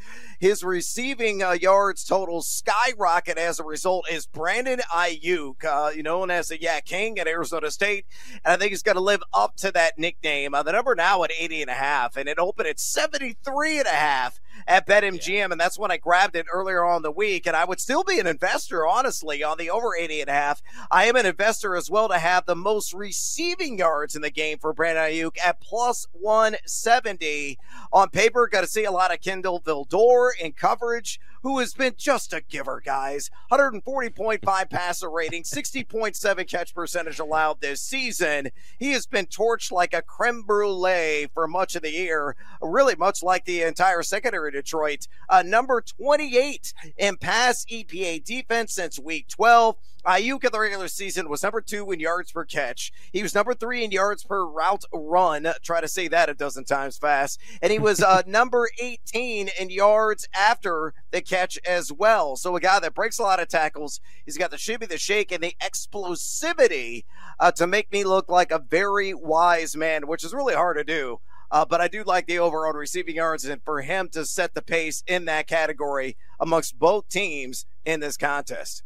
his 0.40 0.64
receiving 0.64 1.42
uh, 1.42 1.52
yards 1.52 2.02
total 2.02 2.40
skyrocket 2.40 3.36
as 3.36 3.60
a 3.60 3.64
result, 3.64 4.06
is 4.10 4.26
Brandon 4.26 4.80
Aiyuk, 4.90 5.64
uh, 5.64 5.90
you 5.94 6.02
know, 6.02 6.16
known 6.16 6.30
as 6.30 6.48
the 6.48 6.60
Yeah 6.60 6.80
King 6.80 7.18
at 7.18 7.26
Arizona 7.26 7.70
State. 7.70 8.06
And 8.44 8.54
I 8.54 8.56
think 8.56 8.70
he's 8.70 8.82
going 8.82 8.96
to 8.96 9.02
live 9.02 9.22
up 9.34 9.56
to 9.56 9.70
that 9.72 9.98
nickname. 9.98 10.54
Uh, 10.54 10.62
the 10.62 10.72
number 10.72 10.94
now 10.94 11.22
at 11.24 11.32
80 11.38 11.62
and 11.62 11.70
a 11.70 11.74
half 11.74 12.06
half, 12.06 12.17
and 12.17 12.29
it 12.29 12.38
opened 12.38 12.69
at 12.69 12.81
73 12.81 13.79
and 13.79 13.87
a 13.87 13.91
half 13.91 14.41
at 14.67 14.87
BetMGM, 14.87 15.29
yeah. 15.29 15.49
and 15.50 15.61
that's 15.61 15.79
when 15.79 15.91
I 15.91 15.97
grabbed 15.97 16.37
it 16.37 16.47
earlier 16.53 16.85
on 16.85 17.03
the 17.03 17.11
week. 17.11 17.47
And 17.47 17.56
I 17.56 17.64
would 17.64 17.81
still 17.81 18.05
be 18.05 18.19
an 18.19 18.26
investor, 18.26 18.87
honestly, 18.87 19.43
on 19.43 19.58
the 19.58 19.70
over 19.70 19.97
80 19.97 20.23
and 20.23 20.31
a 20.31 20.32
half. 20.32 20.62
I 20.91 21.06
am 21.06 21.17
an 21.17 21.26
investor 21.26 21.76
as 21.76 21.91
well 21.91 22.08
to 22.08 22.19
have 22.19 22.47
the 22.47 22.56
most 22.56 22.93
receiving 22.93 23.79
yards 23.79 24.17
in 24.17 24.23
the 24.23 24.31
game 24.31 24.58
for 24.58 24.73
Brandon 24.73 25.05
Aiyuk 25.05 25.37
at 25.44 25.61
plus 25.61 26.06
170. 26.12 27.58
On 27.93 28.09
paper, 28.09 28.49
got 28.49 28.62
to 28.62 28.67
see 28.67 28.85
a 28.85 28.93
lot 28.93 29.12
of 29.12 29.20
Kindle 29.20 29.61
Vildor 29.61 30.31
in 30.41 30.52
coverage, 30.52 31.20
who 31.46 31.60
has 31.60 31.75
been 31.75 31.94
just 31.96 32.32
a 32.32 32.40
giver, 32.40 32.82
guys. 32.84 33.31
140.5 33.52 34.69
passer 34.69 35.08
rating, 35.08 35.44
60.7 35.44 36.50
catch 36.50 36.75
percentage 36.75 37.20
allowed 37.20 37.60
this 37.60 37.81
season. 37.81 38.48
He 38.81 38.90
has 38.90 39.06
been 39.06 39.26
torched 39.26 39.70
like 39.70 39.94
a 39.94 40.02
creme 40.02 40.43
brulee 40.43 41.28
for 41.32 41.46
much 41.46 41.76
of 41.76 41.82
the 41.82 41.93
year, 41.93 42.34
really 42.60 42.96
much 42.96 43.22
like 43.22 43.44
the 43.44 43.62
entire 43.62 44.02
secondary 44.02 44.50
Detroit. 44.50 45.06
Uh, 45.28 45.44
number 45.47 45.80
28 45.80 46.75
in 46.97 47.16
pass 47.16 47.64
EPA 47.66 48.25
defense 48.25 48.75
since 48.75 48.99
week 48.99 49.28
12. 49.28 49.76
Aiyuk 50.06 50.44
in 50.44 50.52
the 50.52 50.61
regular 50.61 50.87
season 50.87 51.28
was 51.28 51.42
number 51.42 51.61
two 51.61 51.90
in 51.90 51.99
yards 51.99 52.30
per 52.30 52.44
catch. 52.44 52.92
He 53.12 53.23
was 53.25 53.35
number 53.35 53.54
three 53.54 53.82
in 53.82 53.90
yards 53.90 54.23
per 54.23 54.47
route 54.47 54.85
run. 54.92 55.49
Try 55.62 55.80
to 55.80 55.88
say 55.88 56.06
that 56.09 56.28
a 56.28 56.35
dozen 56.35 56.64
times 56.64 56.97
fast. 56.97 57.40
And 57.61 57.73
he 57.73 57.80
was 57.80 58.00
uh, 58.00 58.23
number 58.26 58.71
18 58.80 59.50
in 59.59 59.71
yards 59.71 60.28
after 60.32 60.94
the 61.11 61.23
catch 61.23 61.36
as 61.66 61.93
well. 61.93 62.37
So 62.37 62.57
a 62.57 62.61
guy 62.61 62.81
that 62.81 62.95
breaks 62.95 63.19
a 63.19 63.23
lot 63.23 63.40
of 63.40 63.49
tackles. 63.49 64.00
He's 64.25 64.38
got 64.38 64.50
the 64.50 64.59
shimmy, 64.59 64.87
the 64.87 64.99
shake, 64.99 65.33
and 65.33 65.43
the 65.43 65.55
explosivity 65.62 67.05
uh, 67.38 67.52
to 67.52 67.66
make 67.66 67.93
me 67.93 68.05
look 68.05 68.28
like 68.28 68.50
a 68.50 68.59
very 68.59 69.14
wise 69.14 69.76
man, 69.76 70.07
which 70.07 70.25
is 70.25 70.35
really 70.35 70.55
hard 70.55 70.76
to 70.76 70.85
do. 70.85 71.21
Uh, 71.50 71.64
but 71.64 71.81
I 71.81 71.88
do 71.88 72.02
like 72.02 72.26
the 72.26 72.38
over 72.38 72.66
on 72.66 72.75
receiving 72.75 73.16
yards 73.16 73.45
and 73.45 73.62
for 73.64 73.83
him 73.83 74.09
to 74.11 74.25
set 74.25 74.55
the 74.55 74.62
pace 74.62 75.05
in 75.07 75.26
that 75.26 75.47
category 75.47 76.16
amongst 76.40 76.78
both 76.78 77.09
teams 77.09 77.66
in 77.85 78.00
this 78.00 78.16
contest. 78.16 78.83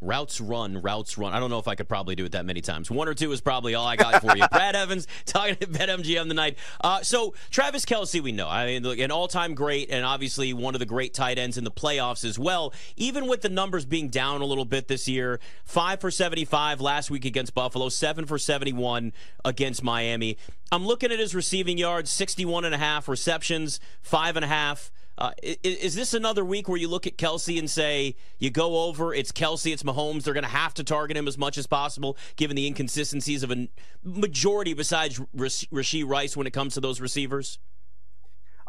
Routes 0.00 0.40
run, 0.40 0.80
routes 0.80 1.18
run. 1.18 1.34
I 1.34 1.40
don't 1.40 1.50
know 1.50 1.58
if 1.58 1.68
I 1.68 1.74
could 1.74 1.88
probably 1.88 2.14
do 2.14 2.24
it 2.24 2.32
that 2.32 2.46
many 2.46 2.62
times. 2.62 2.90
One 2.90 3.06
or 3.06 3.14
two 3.14 3.32
is 3.32 3.40
probably 3.40 3.74
all 3.74 3.86
I 3.86 3.96
got 3.96 4.22
for 4.22 4.34
you. 4.34 4.46
Brad 4.52 4.74
Evans 4.74 5.06
talking 5.26 5.56
to 5.56 5.66
BetMGM 5.66 6.26
tonight. 6.26 6.56
Uh, 6.80 7.02
so 7.02 7.34
Travis 7.50 7.84
Kelce, 7.84 8.20
we 8.20 8.32
know. 8.32 8.48
I 8.48 8.64
mean, 8.66 8.82
look, 8.82 8.98
an 8.98 9.10
all-time 9.10 9.54
great, 9.54 9.90
and 9.90 10.04
obviously 10.04 10.54
one 10.54 10.74
of 10.74 10.78
the 10.78 10.86
great 10.86 11.12
tight 11.12 11.38
ends 11.38 11.58
in 11.58 11.64
the 11.64 11.70
playoffs 11.70 12.24
as 12.24 12.38
well. 12.38 12.72
Even 12.96 13.26
with 13.26 13.42
the 13.42 13.50
numbers 13.50 13.84
being 13.84 14.08
down 14.08 14.40
a 14.40 14.46
little 14.46 14.64
bit 14.64 14.88
this 14.88 15.06
year, 15.06 15.38
five 15.64 16.00
for 16.00 16.10
75 16.10 16.80
last 16.80 17.10
week 17.10 17.26
against 17.26 17.54
Buffalo, 17.54 17.90
seven 17.90 18.24
for 18.24 18.38
71 18.38 19.12
against 19.44 19.82
Miami. 19.82 20.38
I'm 20.72 20.86
looking 20.86 21.12
at 21.12 21.18
his 21.18 21.34
receiving 21.34 21.76
yards, 21.78 22.10
61 22.10 22.64
and 22.64 22.74
a 22.74 22.78
half 22.78 23.08
receptions, 23.08 23.80
five 24.00 24.36
and 24.36 24.44
a 24.44 24.48
half. 24.48 24.90
Uh, 25.20 25.32
is, 25.42 25.56
is, 25.62 25.94
this 25.94 26.14
another 26.14 26.42
week 26.42 26.66
where 26.66 26.78
you 26.78 26.88
look 26.88 27.06
at 27.06 27.18
Kelce 27.18 27.58
and 27.58 27.68
say 27.68 28.16
you 28.38 28.50
go 28.50 28.84
over? 28.84 29.12
It's 29.12 29.30
Kelce, 29.30 29.70
it's 29.70 29.82
Mahomes. 29.82 30.22
They're 30.22 30.32
going 30.32 30.44
to 30.44 30.48
have 30.48 30.72
to 30.74 30.84
target 30.84 31.14
him 31.14 31.28
as 31.28 31.36
much 31.36 31.58
as 31.58 31.66
possible, 31.66 32.16
given 32.36 32.56
the 32.56 32.66
inconsistencies 32.66 33.42
of 33.42 33.50
a 33.50 33.68
majority 34.02 34.72
besides 34.72 35.20
Rashee 35.36 36.08
Rice 36.08 36.38
when 36.38 36.46
it 36.46 36.52
comes 36.52 36.72
to 36.74 36.80
those 36.80 37.02
receivers. 37.02 37.58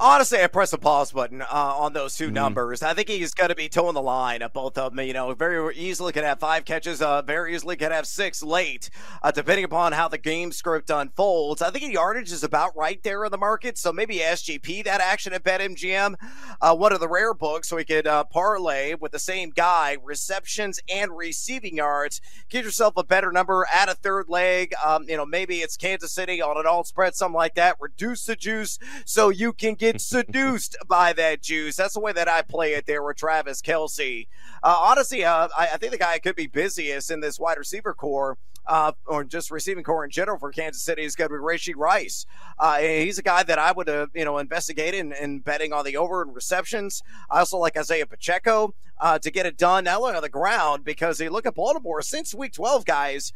Honestly, 0.03 0.41
I 0.41 0.47
press 0.47 0.71
the 0.71 0.79
pause 0.79 1.11
button 1.11 1.43
uh, 1.43 1.45
on 1.51 1.93
those 1.93 2.15
2 2.15 2.25
mm-hmm. 2.25 2.33
numbers. 2.33 2.81
I 2.81 2.95
think 2.95 3.07
he's 3.07 3.35
going 3.35 3.49
to 3.49 3.55
be 3.55 3.69
toeing 3.69 3.93
the 3.93 4.01
line 4.01 4.41
of 4.41 4.51
both 4.51 4.75
of 4.75 4.95
them. 4.95 5.05
You 5.05 5.13
know, 5.13 5.31
very 5.35 5.77
easily 5.77 6.11
could 6.11 6.23
have 6.23 6.39
five 6.39 6.65
catches, 6.65 7.03
uh, 7.03 7.21
very 7.21 7.53
easily 7.53 7.75
could 7.75 7.91
have 7.91 8.07
six 8.07 8.41
late, 8.41 8.89
uh, 9.21 9.29
depending 9.29 9.63
upon 9.63 9.91
how 9.91 10.07
the 10.07 10.17
game 10.17 10.51
script 10.53 10.89
unfolds. 10.89 11.61
I 11.61 11.69
think 11.69 11.93
yardage 11.93 12.31
is 12.31 12.43
about 12.43 12.75
right 12.75 12.99
there 13.03 13.23
in 13.25 13.31
the 13.31 13.37
market, 13.37 13.77
so 13.77 13.93
maybe 13.93 14.17
SGP 14.17 14.83
that 14.85 15.01
action 15.01 15.33
at 15.33 15.43
BetMGM, 15.43 16.15
uh, 16.59 16.75
one 16.75 16.93
of 16.93 16.99
the 16.99 17.07
rare 17.07 17.35
books, 17.35 17.69
so 17.69 17.75
we 17.75 17.85
could 17.85 18.07
uh, 18.07 18.23
parlay 18.23 18.95
with 18.95 19.11
the 19.11 19.19
same 19.19 19.51
guy 19.51 19.97
receptions 20.03 20.79
and 20.91 21.15
receiving 21.15 21.75
yards. 21.75 22.21
Get 22.49 22.65
yourself 22.65 22.95
a 22.97 23.03
better 23.03 23.31
number, 23.31 23.67
add 23.71 23.87
a 23.87 23.93
third 23.93 24.29
leg. 24.29 24.73
Um, 24.83 25.07
you 25.07 25.15
know, 25.15 25.27
maybe 25.27 25.57
it's 25.57 25.77
Kansas 25.77 26.11
City 26.11 26.41
on 26.41 26.57
an 26.57 26.65
all 26.65 26.83
spread, 26.85 27.13
something 27.13 27.35
like 27.35 27.53
that. 27.53 27.75
Reduce 27.79 28.25
the 28.25 28.35
juice 28.35 28.79
so 29.05 29.29
you 29.29 29.53
can 29.53 29.75
get 29.75 29.90
get 29.91 30.01
seduced 30.01 30.77
by 30.87 31.13
that 31.13 31.41
juice. 31.41 31.75
That's 31.75 31.93
the 31.93 31.99
way 31.99 32.13
that 32.13 32.27
I 32.27 32.41
play 32.41 32.73
it 32.73 32.85
there 32.85 33.03
with 33.03 33.17
Travis 33.17 33.61
Kelce. 33.61 34.27
Uh, 34.63 34.77
honestly, 34.79 35.23
uh, 35.23 35.49
I, 35.57 35.69
I, 35.73 35.77
think 35.77 35.91
the 35.91 35.97
guy 35.97 36.17
could 36.19 36.35
be 36.35 36.47
busiest 36.47 37.11
in 37.11 37.19
this 37.19 37.39
wide 37.39 37.57
receiver 37.57 37.93
corps. 37.93 38.37
Uh, 38.67 38.91
or 39.07 39.23
just 39.23 39.49
receiving 39.49 39.83
corps 39.83 40.05
in 40.05 40.11
general 40.11 40.37
for 40.37 40.51
Kansas 40.51 40.83
City 40.83 41.01
is 41.01 41.15
going 41.15 41.27
to 41.31 41.35
be 41.35 41.41
Rashee 41.41 41.73
Rice. 41.75 42.27
Uh, 42.59 42.77
he's 42.77 43.17
a 43.17 43.23
guy 43.23 43.41
that 43.41 43.57
I 43.57 43.71
would, 43.71 43.89
uh, 43.89 44.05
you 44.13 44.23
know, 44.23 44.37
investigate 44.37 44.93
in, 44.93 45.13
in, 45.13 45.39
betting 45.39 45.73
on 45.73 45.83
the 45.83 45.97
over 45.97 46.21
and 46.21 46.35
receptions. 46.35 47.01
I 47.31 47.39
also 47.39 47.57
like 47.57 47.75
Isaiah 47.75 48.05
Pacheco 48.05 48.75
uh, 48.99 49.17
to 49.17 49.31
get 49.31 49.47
it 49.47 49.57
done, 49.57 49.85
not 49.85 49.99
only 49.99 50.13
on 50.13 50.21
the 50.21 50.29
ground, 50.29 50.83
because 50.83 51.17
they 51.17 51.27
look 51.27 51.47
at 51.47 51.55
Baltimore 51.55 52.03
since 52.03 52.35
week 52.35 52.53
12, 52.53 52.85
guys, 52.85 53.33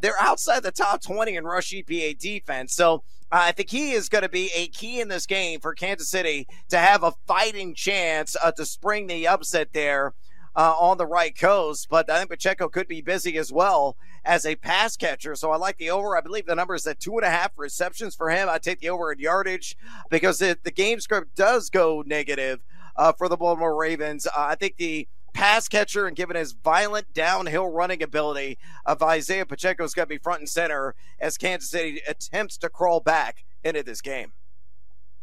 they're 0.00 0.18
outside 0.20 0.62
the 0.62 0.70
top 0.70 1.02
20 1.02 1.34
in 1.34 1.42
rush 1.42 1.72
EPA 1.72 2.16
defense. 2.16 2.72
So 2.72 3.02
I 3.30 3.52
think 3.52 3.70
he 3.70 3.92
is 3.92 4.08
going 4.08 4.22
to 4.22 4.28
be 4.28 4.50
a 4.54 4.68
key 4.68 5.00
in 5.00 5.08
this 5.08 5.26
game 5.26 5.60
for 5.60 5.74
Kansas 5.74 6.08
City 6.08 6.46
to 6.70 6.78
have 6.78 7.02
a 7.02 7.12
fighting 7.26 7.74
chance 7.74 8.36
uh, 8.42 8.52
to 8.52 8.64
spring 8.64 9.06
the 9.06 9.26
upset 9.26 9.72
there. 9.72 10.14
Uh, 10.56 10.74
on 10.80 10.98
the 10.98 11.06
right 11.06 11.38
coast, 11.38 11.86
but 11.88 12.10
I 12.10 12.18
think 12.18 12.30
Pacheco 12.30 12.68
could 12.68 12.88
be 12.88 13.00
busy 13.00 13.38
as 13.38 13.52
well 13.52 13.96
as 14.24 14.44
a 14.44 14.56
pass 14.56 14.96
catcher. 14.96 15.36
So 15.36 15.52
I 15.52 15.56
like 15.56 15.78
the 15.78 15.90
over. 15.90 16.16
I 16.16 16.20
believe 16.20 16.46
the 16.46 16.56
number 16.56 16.74
is 16.74 16.84
at 16.84 16.98
two 16.98 17.12
and 17.12 17.24
a 17.24 17.30
half 17.30 17.52
receptions 17.56 18.16
for 18.16 18.28
him. 18.28 18.48
I 18.48 18.58
take 18.58 18.80
the 18.80 18.90
over 18.90 19.12
in 19.12 19.20
yardage 19.20 19.76
because 20.10 20.38
the, 20.38 20.58
the 20.64 20.72
game 20.72 20.98
script 20.98 21.36
does 21.36 21.70
go 21.70 22.02
negative 22.04 22.64
uh, 22.96 23.12
for 23.12 23.28
the 23.28 23.36
Baltimore 23.36 23.76
Ravens. 23.76 24.26
Uh, 24.26 24.32
I 24.36 24.56
think 24.56 24.78
the 24.78 25.06
pass 25.38 25.68
catcher 25.68 26.08
and 26.08 26.16
given 26.16 26.34
his 26.34 26.50
violent 26.50 27.14
downhill 27.14 27.68
running 27.68 28.02
ability 28.02 28.58
of 28.84 29.00
Isaiah 29.00 29.46
Pacheco 29.46 29.84
is 29.84 29.94
going 29.94 30.06
to 30.06 30.10
be 30.10 30.18
front 30.18 30.40
and 30.40 30.48
center 30.48 30.96
as 31.20 31.38
Kansas 31.38 31.70
City 31.70 32.02
attempts 32.08 32.58
to 32.58 32.68
crawl 32.68 32.98
back 32.98 33.44
into 33.62 33.84
this 33.84 34.00
game. 34.00 34.32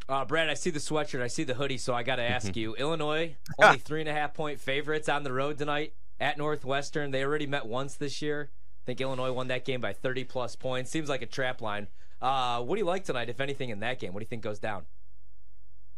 Uh, 0.07 0.23
Brad, 0.23 0.49
I 0.49 0.53
see 0.53 0.69
the 0.69 0.79
sweatshirt, 0.79 1.21
I 1.21 1.27
see 1.27 1.43
the 1.43 1.55
hoodie, 1.55 1.77
so 1.77 1.93
I 1.93 2.03
got 2.03 2.15
to 2.15 2.23
ask 2.23 2.55
you: 2.55 2.75
Illinois 2.75 3.35
only 3.61 3.77
three 3.77 3.99
and 3.99 4.09
a 4.09 4.13
half 4.13 4.33
point 4.33 4.61
favorites 4.61 5.09
on 5.09 5.23
the 5.23 5.33
road 5.33 5.57
tonight 5.57 5.93
at 6.17 6.37
Northwestern. 6.37 7.11
They 7.11 7.25
already 7.25 7.47
met 7.47 7.65
once 7.65 7.95
this 7.95 8.21
year. 8.21 8.51
I 8.53 8.85
think 8.85 9.01
Illinois 9.01 9.33
won 9.33 9.49
that 9.49 9.65
game 9.65 9.81
by 9.81 9.91
30 9.91 10.23
plus 10.23 10.55
points. 10.55 10.91
Seems 10.91 11.09
like 11.09 11.23
a 11.23 11.25
trap 11.27 11.59
line. 11.59 11.87
Uh, 12.21 12.61
what 12.61 12.75
do 12.75 12.79
you 12.79 12.85
like 12.85 13.03
tonight, 13.03 13.27
if 13.27 13.41
anything, 13.41 13.69
in 13.69 13.81
that 13.81 13.99
game? 13.99 14.13
What 14.13 14.21
do 14.21 14.23
you 14.23 14.29
think 14.29 14.43
goes 14.43 14.59
down? 14.59 14.85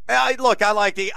Uh, 0.10 0.34
look, 0.40 0.62
I 0.62 0.72
like 0.72 0.96
the 0.96 1.12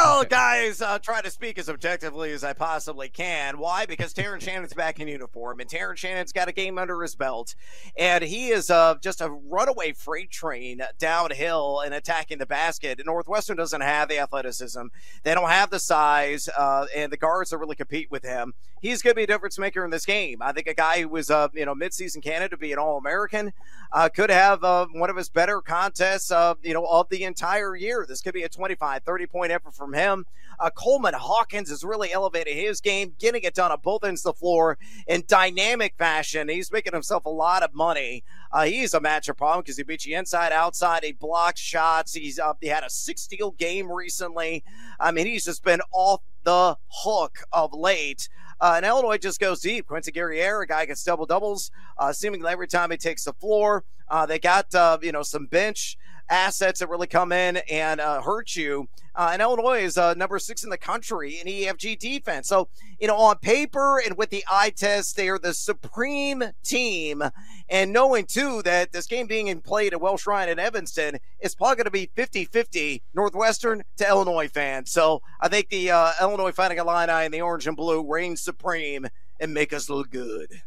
ILL 0.00 0.24
guys. 0.24 0.80
Uh, 0.80 0.98
try 0.98 1.20
to 1.20 1.30
speak 1.30 1.58
as 1.58 1.68
objectively 1.68 2.32
as 2.32 2.44
I 2.44 2.52
possibly 2.52 3.08
can. 3.08 3.58
Why? 3.58 3.86
Because 3.86 4.12
Terrence 4.12 4.44
Shannon's 4.44 4.72
back 4.72 5.00
in 5.00 5.08
uniform, 5.08 5.60
and 5.60 5.68
Terrence 5.68 6.00
Shannon's 6.00 6.32
got 6.32 6.48
a 6.48 6.52
game 6.52 6.78
under 6.78 7.02
his 7.02 7.14
belt, 7.14 7.54
and 7.96 8.24
he 8.24 8.48
is 8.48 8.70
uh, 8.70 8.94
just 9.02 9.20
a 9.20 9.28
runaway 9.28 9.92
freight 9.92 10.30
train 10.30 10.80
downhill 10.98 11.80
and 11.84 11.92
attacking 11.92 12.38
the 12.38 12.46
basket. 12.46 13.00
Northwestern 13.04 13.56
doesn't 13.56 13.80
have 13.80 14.08
the 14.08 14.18
athleticism, 14.18 14.86
they 15.22 15.34
don't 15.34 15.50
have 15.50 15.70
the 15.70 15.80
size, 15.80 16.48
uh, 16.56 16.86
and 16.94 17.12
the 17.12 17.16
guards 17.16 17.50
that 17.50 17.58
really 17.58 17.76
compete 17.76 18.10
with 18.10 18.24
him. 18.24 18.54
He's 18.80 19.02
going 19.02 19.12
to 19.12 19.16
be 19.16 19.24
a 19.24 19.26
difference 19.26 19.58
maker 19.58 19.84
in 19.84 19.90
this 19.90 20.06
game. 20.06 20.40
I 20.40 20.52
think 20.52 20.66
a 20.66 20.74
guy 20.74 21.02
who 21.02 21.08
was, 21.08 21.30
uh, 21.30 21.48
you 21.52 21.66
know, 21.66 21.74
midseason 21.74 22.22
candidate 22.22 22.52
to 22.52 22.56
be 22.56 22.72
an 22.72 22.78
All 22.78 22.96
American 22.96 23.52
uh, 23.92 24.08
could 24.08 24.30
have 24.30 24.64
uh, 24.64 24.86
one 24.92 25.10
of 25.10 25.16
his 25.16 25.28
better 25.28 25.60
contests, 25.60 26.30
you 26.62 26.72
know, 26.72 26.86
of 26.86 27.08
the 27.10 27.24
entire 27.24 27.76
year. 27.76 28.06
This 28.08 28.22
could 28.22 28.32
be 28.32 28.44
a 28.44 28.48
25, 28.48 29.02
30 29.04 29.26
point 29.26 29.52
effort 29.52 29.74
from 29.74 29.89
him. 29.92 30.26
Uh, 30.58 30.68
Coleman 30.68 31.14
Hawkins 31.14 31.70
has 31.70 31.82
really 31.82 32.12
elevated 32.12 32.54
his 32.54 32.82
game, 32.82 33.14
getting 33.18 33.42
it 33.44 33.54
done 33.54 33.72
on 33.72 33.80
both 33.82 34.04
ends 34.04 34.24
of 34.26 34.34
the 34.34 34.38
floor 34.38 34.76
in 35.06 35.24
dynamic 35.26 35.94
fashion. 35.96 36.50
He's 36.50 36.70
making 36.70 36.92
himself 36.92 37.24
a 37.24 37.30
lot 37.30 37.62
of 37.62 37.74
money. 37.74 38.24
Uh, 38.52 38.64
he's 38.64 38.92
a 38.92 39.00
matchup 39.00 39.38
problem 39.38 39.62
because 39.62 39.78
he 39.78 39.84
beats 39.84 40.06
you 40.06 40.18
inside, 40.18 40.52
outside. 40.52 41.02
He 41.02 41.12
blocks 41.12 41.60
shots. 41.60 42.12
He's 42.12 42.38
uh, 42.38 42.52
he 42.60 42.68
had 42.68 42.84
a 42.84 42.90
six 42.90 43.22
steal 43.22 43.52
game 43.52 43.90
recently. 43.90 44.62
I 44.98 45.12
mean, 45.12 45.26
he's 45.26 45.46
just 45.46 45.64
been 45.64 45.80
off 45.92 46.20
the 46.44 46.76
hook 46.88 47.38
of 47.52 47.72
late. 47.72 48.28
Uh, 48.60 48.74
and 48.76 48.84
Illinois 48.84 49.16
just 49.16 49.40
goes 49.40 49.60
deep. 49.60 49.86
Quincy 49.86 50.12
Guerrier, 50.12 50.60
a 50.60 50.66
guy 50.66 50.84
gets 50.84 51.02
double 51.02 51.24
doubles, 51.24 51.70
uh, 51.96 52.12
seemingly 52.12 52.52
every 52.52 52.68
time 52.68 52.90
he 52.90 52.98
takes 52.98 53.24
the 53.24 53.32
floor. 53.32 53.84
Uh, 54.08 54.26
they 54.26 54.38
got 54.38 54.74
uh, 54.74 54.98
you 55.00 55.12
know 55.12 55.22
some 55.22 55.46
bench 55.46 55.96
assets 56.30 56.80
that 56.80 56.88
really 56.88 57.06
come 57.06 57.32
in 57.32 57.58
and 57.70 58.00
uh, 58.00 58.22
hurt 58.22 58.56
you. 58.56 58.88
Uh, 59.14 59.30
and 59.32 59.42
Illinois 59.42 59.82
is 59.82 59.98
uh, 59.98 60.14
number 60.14 60.38
six 60.38 60.62
in 60.62 60.70
the 60.70 60.78
country 60.78 61.40
in 61.40 61.46
EFG 61.46 61.98
defense. 61.98 62.48
So, 62.48 62.68
you 63.00 63.08
know, 63.08 63.16
on 63.16 63.38
paper 63.38 64.00
and 64.00 64.16
with 64.16 64.30
the 64.30 64.44
eye 64.50 64.70
test, 64.70 65.16
they 65.16 65.28
are 65.28 65.38
the 65.38 65.52
supreme 65.52 66.44
team. 66.64 67.22
And 67.68 67.92
knowing, 67.92 68.26
too, 68.26 68.62
that 68.62 68.92
this 68.92 69.06
game 69.06 69.26
being 69.26 69.60
played 69.60 69.92
at 69.92 70.00
Welsh 70.00 70.26
Ryan 70.26 70.50
in 70.50 70.58
Evanston 70.58 71.18
is 71.40 71.54
probably 71.54 71.76
going 71.76 71.84
to 71.86 71.90
be 71.90 72.10
50 72.14 72.44
50 72.44 73.02
Northwestern 73.12 73.82
to 73.96 74.08
Illinois 74.08 74.48
fans. 74.48 74.90
So 74.90 75.22
I 75.40 75.48
think 75.48 75.68
the 75.68 75.90
uh, 75.90 76.12
Illinois 76.20 76.52
Fighting 76.52 76.78
Illini 76.78 77.12
and 77.12 77.34
the 77.34 77.42
orange 77.42 77.66
and 77.66 77.76
blue 77.76 78.06
reign 78.08 78.36
supreme 78.36 79.06
and 79.40 79.52
make 79.52 79.72
us 79.72 79.90
look 79.90 80.10
good. 80.10 80.62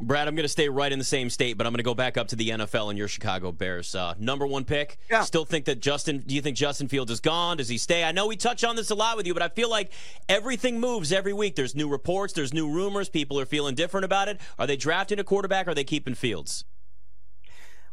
Brad, 0.00 0.28
I'm 0.28 0.34
going 0.34 0.44
to 0.44 0.48
stay 0.48 0.68
right 0.68 0.90
in 0.90 0.98
the 0.98 1.04
same 1.04 1.30
state, 1.30 1.56
but 1.56 1.66
I'm 1.66 1.72
going 1.72 1.78
to 1.78 1.84
go 1.84 1.94
back 1.94 2.16
up 2.16 2.28
to 2.28 2.36
the 2.36 2.50
NFL 2.50 2.90
and 2.90 2.98
your 2.98 3.08
Chicago 3.08 3.52
Bears. 3.52 3.94
Uh, 3.94 4.14
number 4.18 4.46
one 4.46 4.64
pick. 4.64 4.98
Yeah. 5.10 5.22
Still 5.22 5.44
think 5.44 5.64
that 5.66 5.80
Justin, 5.80 6.22
do 6.26 6.34
you 6.34 6.40
think 6.40 6.56
Justin 6.56 6.88
Fields 6.88 7.10
is 7.10 7.20
gone? 7.20 7.58
Does 7.58 7.68
he 7.68 7.78
stay? 7.78 8.04
I 8.04 8.12
know 8.12 8.26
we 8.26 8.36
touch 8.36 8.64
on 8.64 8.76
this 8.76 8.90
a 8.90 8.94
lot 8.94 9.16
with 9.16 9.26
you, 9.26 9.34
but 9.34 9.42
I 9.42 9.48
feel 9.48 9.70
like 9.70 9.90
everything 10.28 10.80
moves 10.80 11.12
every 11.12 11.32
week. 11.32 11.56
There's 11.56 11.74
new 11.74 11.88
reports, 11.88 12.32
there's 12.32 12.52
new 12.52 12.68
rumors. 12.70 13.08
People 13.08 13.38
are 13.38 13.46
feeling 13.46 13.74
different 13.74 14.04
about 14.04 14.28
it. 14.28 14.40
Are 14.58 14.66
they 14.66 14.76
drafting 14.76 15.18
a 15.18 15.24
quarterback 15.24 15.66
or 15.66 15.70
are 15.70 15.74
they 15.74 15.84
keeping 15.84 16.14
Fields? 16.14 16.64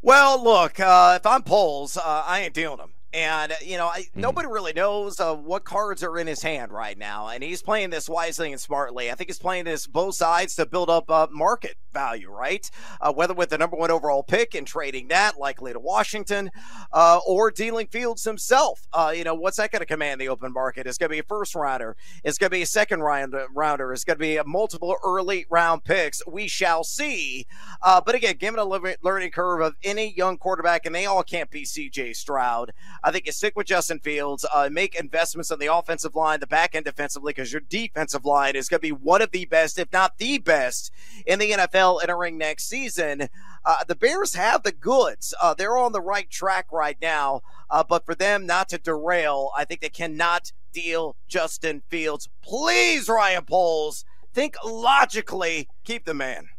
Well, 0.02 0.44
look, 0.44 0.80
uh, 0.80 1.20
if 1.20 1.26
I'm 1.28 1.44
Poles, 1.44 1.96
uh, 1.96 2.24
I 2.26 2.42
ain't 2.42 2.54
dealing 2.56 2.78
them. 2.78 2.94
And, 3.14 3.54
you 3.62 3.78
know, 3.78 3.88
I, 3.88 4.02
mm-hmm. 4.02 4.22
nobody 4.22 4.48
really 4.48 4.74
knows 4.74 5.20
uh, 5.20 5.36
what 5.36 5.66
cards 5.66 6.04
are 6.04 6.18
in 6.18 6.28
his 6.28 6.42
hand 6.42 6.72
right 6.72 6.98
now. 6.98 7.28
And 7.28 7.44
he's 7.44 7.62
playing 7.62 7.90
this 7.90 8.08
wisely 8.08 8.52
and 8.52 8.62
smartly. 8.62 9.12
I 9.12 9.16
think 9.16 9.30
he's 9.30 9.40
playing 9.40 9.66
this 9.66 9.86
both 9.86 10.16
sides 10.16 10.56
to 10.56 10.66
build 10.66 10.90
up 10.90 11.10
uh, 11.10 11.28
market 11.32 11.76
value, 11.92 12.32
right? 12.32 12.70
Uh, 13.02 13.12
whether 13.12 13.34
with 13.34 13.50
the 13.50 13.58
number 13.58 13.76
one 13.76 13.92
overall 13.92 14.24
pick 14.24 14.56
and 14.56 14.66
trading 14.66 15.10
that 15.10 15.38
likely 15.38 15.74
to 15.74 15.80
Washington 15.80 16.50
uh, 16.94 17.20
or 17.28 17.52
dealing 17.52 17.88
Fields 17.88 18.24
himself. 18.24 18.88
Uh, 18.94 19.12
you 19.16 19.26
know, 19.26 19.36
what's 19.36 19.58
that 19.58 19.72
going 19.72 19.82
to 19.82 19.86
command 19.86 20.22
the 20.22 20.30
open 20.30 20.54
market? 20.54 20.88
It's 20.88 20.98
going 20.98 21.10
to 21.10 21.16
be 21.16 21.20
a 21.20 21.24
first 21.24 21.54
rounder. 21.54 21.98
It's 22.24 22.38
going 22.38 22.50
to 22.50 22.56
be 22.56 22.62
a 22.62 22.68
second 22.68 23.02
round, 23.02 23.36
uh, 23.36 23.48
rounder. 23.54 23.92
It's 23.92 24.06
going 24.06 24.18
to 24.18 24.22
be 24.22 24.38
a 24.38 24.46
multiple 24.46 24.96
early 25.04 25.46
round 25.50 25.84
picks. 25.84 26.26
We 26.26 26.48
shall 26.48 26.86
see. 26.86 27.46
but 27.82 28.16
again, 28.16 28.38
given 28.38 28.60
a 28.60 28.66
learning 28.66 29.32
curve 29.32 29.62
of 29.62 29.76
any 29.84 30.14
young 30.16 30.38
quarterback, 30.38 30.86
and 30.86 30.96
they 30.96 31.06
all 31.06 31.24
can't 31.24 31.50
be 31.50 31.64
CJ 31.64 32.16
Stroud. 32.16 32.72
I 33.04 33.12
think 33.12 33.26
you 33.26 33.32
stick 33.32 33.56
with 33.56 33.68
Justin 33.68 34.00
Fields, 34.00 34.46
uh, 34.54 34.70
make 34.72 34.96
investments 34.96 35.52
on 35.52 35.60
the 35.60 35.74
offensive 35.74 36.16
line, 36.16 36.40
the 36.40 36.48
back 36.48 36.76
end 36.76 36.86
defensively, 36.86 37.32
because 37.32 37.52
your 37.52 37.62
defensive 37.62 38.26
line 38.26 38.56
is 38.56 38.70
going 38.70 38.80
to 38.80 38.88
be 38.88 38.92
one 38.92 39.22
of 39.22 39.32
the 39.32 39.46
best, 39.46 39.80
if 39.80 39.92
not 39.92 40.18
the 40.18 40.38
best, 40.38 40.92
in 41.26 41.40
the 41.40 41.52
NFL 41.52 42.02
entering 42.02 42.38
next 42.38 42.70
season. 42.70 43.30
Uh, 43.66 43.84
the 43.88 43.96
Bears 43.96 44.36
have 44.36 44.64
the 44.64 44.72
goods. 44.72 45.34
Uh, 45.42 45.54
they're 45.54 45.78
on 45.78 45.92
the 45.92 46.02
right 46.02 46.30
track 46.30 46.68
right 46.72 46.98
now. 47.02 47.42
Uh, 47.70 47.84
but 47.84 48.06
for 48.06 48.14
them 48.14 48.46
not 48.46 48.70
to 48.70 48.78
derail, 48.78 49.52
I 49.58 49.66
think 49.66 49.82
they 49.82 49.90
cannot 49.90 50.52
deal 50.74 51.16
Justin 51.28 51.82
Fields. 51.90 52.30
Please, 52.42 53.10
Ryan 53.10 53.46
Poles, 53.46 54.06
think 54.34 54.56
logically. 54.64 55.70
Keep 55.84 56.06
the 56.06 56.14
man. 56.14 56.50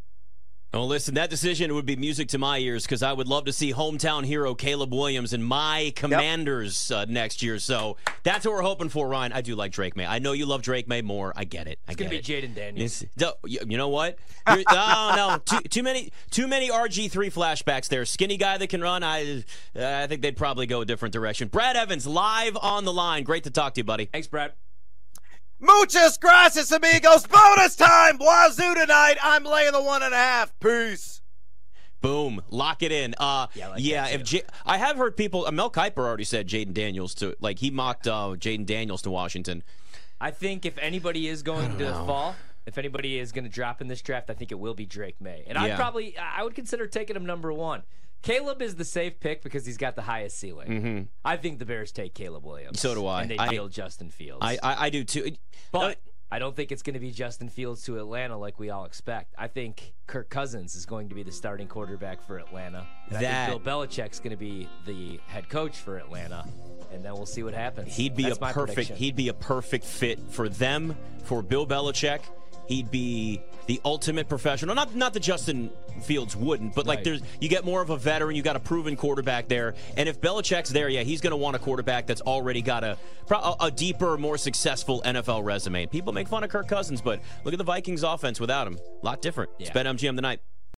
Oh, 0.75 0.87
listen, 0.87 1.17
that 1.17 1.29
decision 1.29 1.75
would 1.75 1.85
be 1.85 1.97
music 1.97 2.29
to 2.29 2.39
my 2.39 2.57
ears 2.57 2.85
because 2.85 3.03
I 3.03 3.13
would 3.13 3.29
love 3.29 3.45
to 3.45 3.53
see 3.53 3.75
hometown 3.75 4.25
hero 4.25 4.55
Caleb 4.55 4.95
Williams 4.95 5.35
and 5.35 5.45
my 5.45 5.93
Commanders 5.95 6.89
yep. 6.91 6.99
uh, 6.99 7.05
next 7.13 7.43
year. 7.43 7.59
So 7.59 7.99
that's 8.23 8.47
what 8.47 8.55
we're 8.55 8.63
hoping 8.63 8.89
for, 8.89 9.07
Ryan. 9.07 9.35
I 9.35 9.43
do 9.43 9.55
like 9.55 9.73
Drake 9.73 9.97
Maye. 9.97 10.07
I 10.07 10.19
know 10.19 10.33
you 10.33 10.47
love 10.47 10.63
Drake 10.63 10.89
Maye 10.89 11.03
more. 11.03 11.35
I 11.37 11.45
get 11.45 11.67
it. 11.67 11.79
I 11.87 11.93
it's 11.93 12.01
gonna 12.01 12.11
it. 12.11 12.27
be 12.27 12.33
Jayden 12.33 12.55
Daniels. 12.55 13.05
you 13.45 13.77
know 13.77 13.89
what? 13.89 14.19
oh 14.47 14.63
no, 15.15 15.39
too, 15.45 15.63
too, 15.69 15.83
many, 15.83 16.11
too 16.31 16.49
many 16.49 16.71
RG 16.71 17.11
three 17.11 17.29
flashbacks 17.29 17.89
there. 17.89 18.07
Skinny 18.07 18.39
guy 18.39 18.57
that 18.57 18.69
can 18.69 18.81
run. 18.81 19.03
I, 19.03 19.45
I 19.77 20.07
think 20.07 20.23
they'd 20.23 20.39
probably 20.39 20.65
go 20.65 20.81
a 20.81 20.87
different 20.87 21.13
direction. 21.13 21.49
Brad 21.49 21.77
Evans 21.77 22.07
live 22.07 22.57
on 22.57 22.87
the 22.87 22.95
line. 22.95 23.25
Great 23.25 23.45
to 23.45 23.51
talk 23.51 23.75
to 23.75 23.81
you, 23.81 23.85
buddy. 23.85 24.07
Thanks, 24.07 24.27
Brad. 24.27 24.55
Muchas 25.63 26.19
gracias, 26.19 26.73
amigos. 26.73 27.25
Bonus 27.29 27.77
time. 27.77 28.19
Wazzu 28.19 28.75
tonight. 28.75 29.17
I'm 29.23 29.45
laying 29.45 29.71
the 29.73 29.81
one 29.83 30.03
and 30.03 30.13
a 30.13 30.17
half. 30.17 30.53
Peace. 30.59 31.23
Boom, 32.01 32.43
lock 32.51 32.83
it 32.83 32.91
in. 32.91 33.15
Uh, 33.17 33.47
Yeah, 33.55 33.69
like 33.69 33.79
yeah. 33.81 34.09
If 34.09 34.25
too. 34.25 34.39
J- 34.39 34.43
I 34.67 34.77
have 34.79 34.97
heard 34.97 35.17
people, 35.17 35.47
uh, 35.47 35.53
Mel 35.53 35.71
Kiper 35.71 35.99
already 35.99 36.25
said 36.25 36.49
Jayden 36.49 36.75
Daniels 36.75 37.15
to 37.17 37.37
like 37.41 37.61
he 37.61 37.71
mocked 37.71 38.09
uh, 38.09 38.35
Jayden 38.37 38.67
Daniels 38.67 39.03
to 39.03 39.11
Washington. 39.11 39.63
I 40.21 40.33
think 40.33 40.67
if 40.67 40.77
anybody 40.79 41.29
is 41.29 41.45
going 41.45 41.79
to 41.79 41.93
fall, 41.93 42.35
if 42.67 42.77
anybody 42.77 43.21
is 43.21 43.31
going 43.31 43.45
to 43.45 43.51
drop 43.51 43.81
in 43.81 43.87
this 43.87 44.03
draft, 44.03 44.31
I 44.31 44.35
think 44.35 44.51
it 44.51 44.59
will 44.59 44.75
be 44.75 44.85
Drake 44.85 45.21
Maye. 45.21 45.45
And 45.47 45.57
I'd 45.57 45.77
probably, 45.77 46.17
I 46.19 46.43
would 46.43 46.57
consider 46.57 46.89
taking 46.89 47.15
him 47.15 47.25
number 47.27 47.53
one. 47.53 47.83
Caleb 48.23 48.63
is 48.63 48.77
the 48.77 48.85
safe 48.85 49.19
pick 49.21 49.43
because 49.43 49.67
he's 49.67 49.77
got 49.77 49.97
the 49.97 50.03
highest 50.03 50.39
ceiling. 50.39 51.09
I 51.25 51.37
think 51.37 51.59
the 51.59 51.67
Bears 51.67 51.93
take 51.93 52.15
Caleb 52.15 52.45
Williams. 52.45 52.79
Mm-hmm. 52.79 52.89
So 52.89 52.95
do 52.95 53.07
I. 53.07 53.23
And 53.23 53.31
they 53.31 53.39
I- 53.39 53.49
deal 53.49 53.69
Justin 53.69 54.11
Fields. 54.11 54.39
I 54.43 54.59
I, 54.63 54.87
I 54.87 54.91
do 54.91 55.05
too. 55.05 55.33
but 55.73 55.99
I 56.31 56.39
don't 56.39 56.57
think 56.57 56.73
it's 56.73 56.83
going 56.83 56.95
to 56.95 57.01
be 57.01 57.11
Justin 57.11 57.51
Fields 57.51 57.83
to 57.85 57.99
Atlanta 57.99 58.39
like 58.39 58.59
we 58.59 58.71
all 58.71 58.87
expect. 58.87 59.35
I 59.37 59.49
think 59.49 59.93
Kirk 60.07 60.31
Cousins 60.31 60.75
is 60.75 60.87
going 60.87 61.11
to 61.11 61.15
be 61.15 61.23
the 61.23 61.31
starting 61.33 61.69
quarterback 61.69 62.23
for 62.23 62.39
Atlanta. 62.39 62.87
And 63.11 63.23
That- 63.23 63.49
I 63.49 63.51
think 63.51 63.65
Bill 63.65 63.81
Belichick's 63.87 64.19
going 64.19 64.31
to 64.31 64.37
be 64.39 64.67
the 64.87 65.21
head 65.27 65.49
coach 65.51 65.77
for 65.77 65.99
Atlanta. 65.99 66.47
And 66.91 67.05
then 67.05 67.13
we'll 67.15 67.27
see 67.27 67.43
what 67.43 67.53
happens. 67.55 67.95
He'd 67.95 68.15
be 68.17 68.23
That's 68.25 68.37
a 68.37 68.41
perfect. 68.41 68.67
prediction. 68.75 68.97
He'd 68.97 69.17
be 69.17 69.29
a 69.29 69.35
perfect 69.35 69.85
fit 69.85 70.19
for 70.31 70.49
them. 70.49 70.97
For 71.25 71.43
Bill 71.43 71.67
Belichick, 71.67 72.21
he'd 72.67 72.91
be 72.91 73.41
the 73.67 73.81
ultimate 73.85 74.29
professional. 74.29 74.75
Not 74.75 74.95
not 74.95 75.13
that 75.15 75.21
Justin 75.21 75.71
Fields 76.03 76.35
wouldn't, 76.35 76.75
but 76.75 76.87
like 76.87 76.99
Right. 76.99 77.05
there's 77.05 77.23
you 77.41 77.49
get 77.49 77.65
more 77.65 77.81
of 77.81 77.91
a 77.91 77.97
veteran. 77.97 78.35
You 78.37 78.43
got 78.43 78.57
a 78.57 78.61
proven 78.61 78.97
quarterback 78.97 79.49
there, 79.49 79.75
and 79.97 80.09
if 80.09 80.21
Belichick's 80.21 80.71
there, 80.71 80.89
yeah, 80.89 81.03
he's 81.03 81.21
going 81.21 81.31
to 81.31 81.37
want 81.37 81.55
a 81.57 81.59
quarterback 81.59 82.07
that's 82.07 82.21
already 82.23 82.63
got 82.63 82.83
a 82.85 82.97
a 83.61 83.71
deeper, 83.71 84.19
more 84.19 84.37
successful 84.37 85.01
NFL 85.05 85.43
resume. 85.45 85.87
People 85.87 86.13
make 86.13 86.29
fun 86.29 86.45
of 86.45 86.51
Kirk 86.51 86.69
Cousins, 86.69 87.01
but 87.01 87.21
look 87.45 87.55
at 87.55 87.59
the 87.59 87.65
Vikings 87.65 88.03
offense 88.03 88.39
without 88.41 88.67
him. 88.67 88.79
A 89.03 89.07
lot 89.07 89.23
different. 89.23 89.51
It's 89.59 89.69
Yeah. 89.75 89.75
BetMGM 89.83 90.17
tonight. 90.17 90.41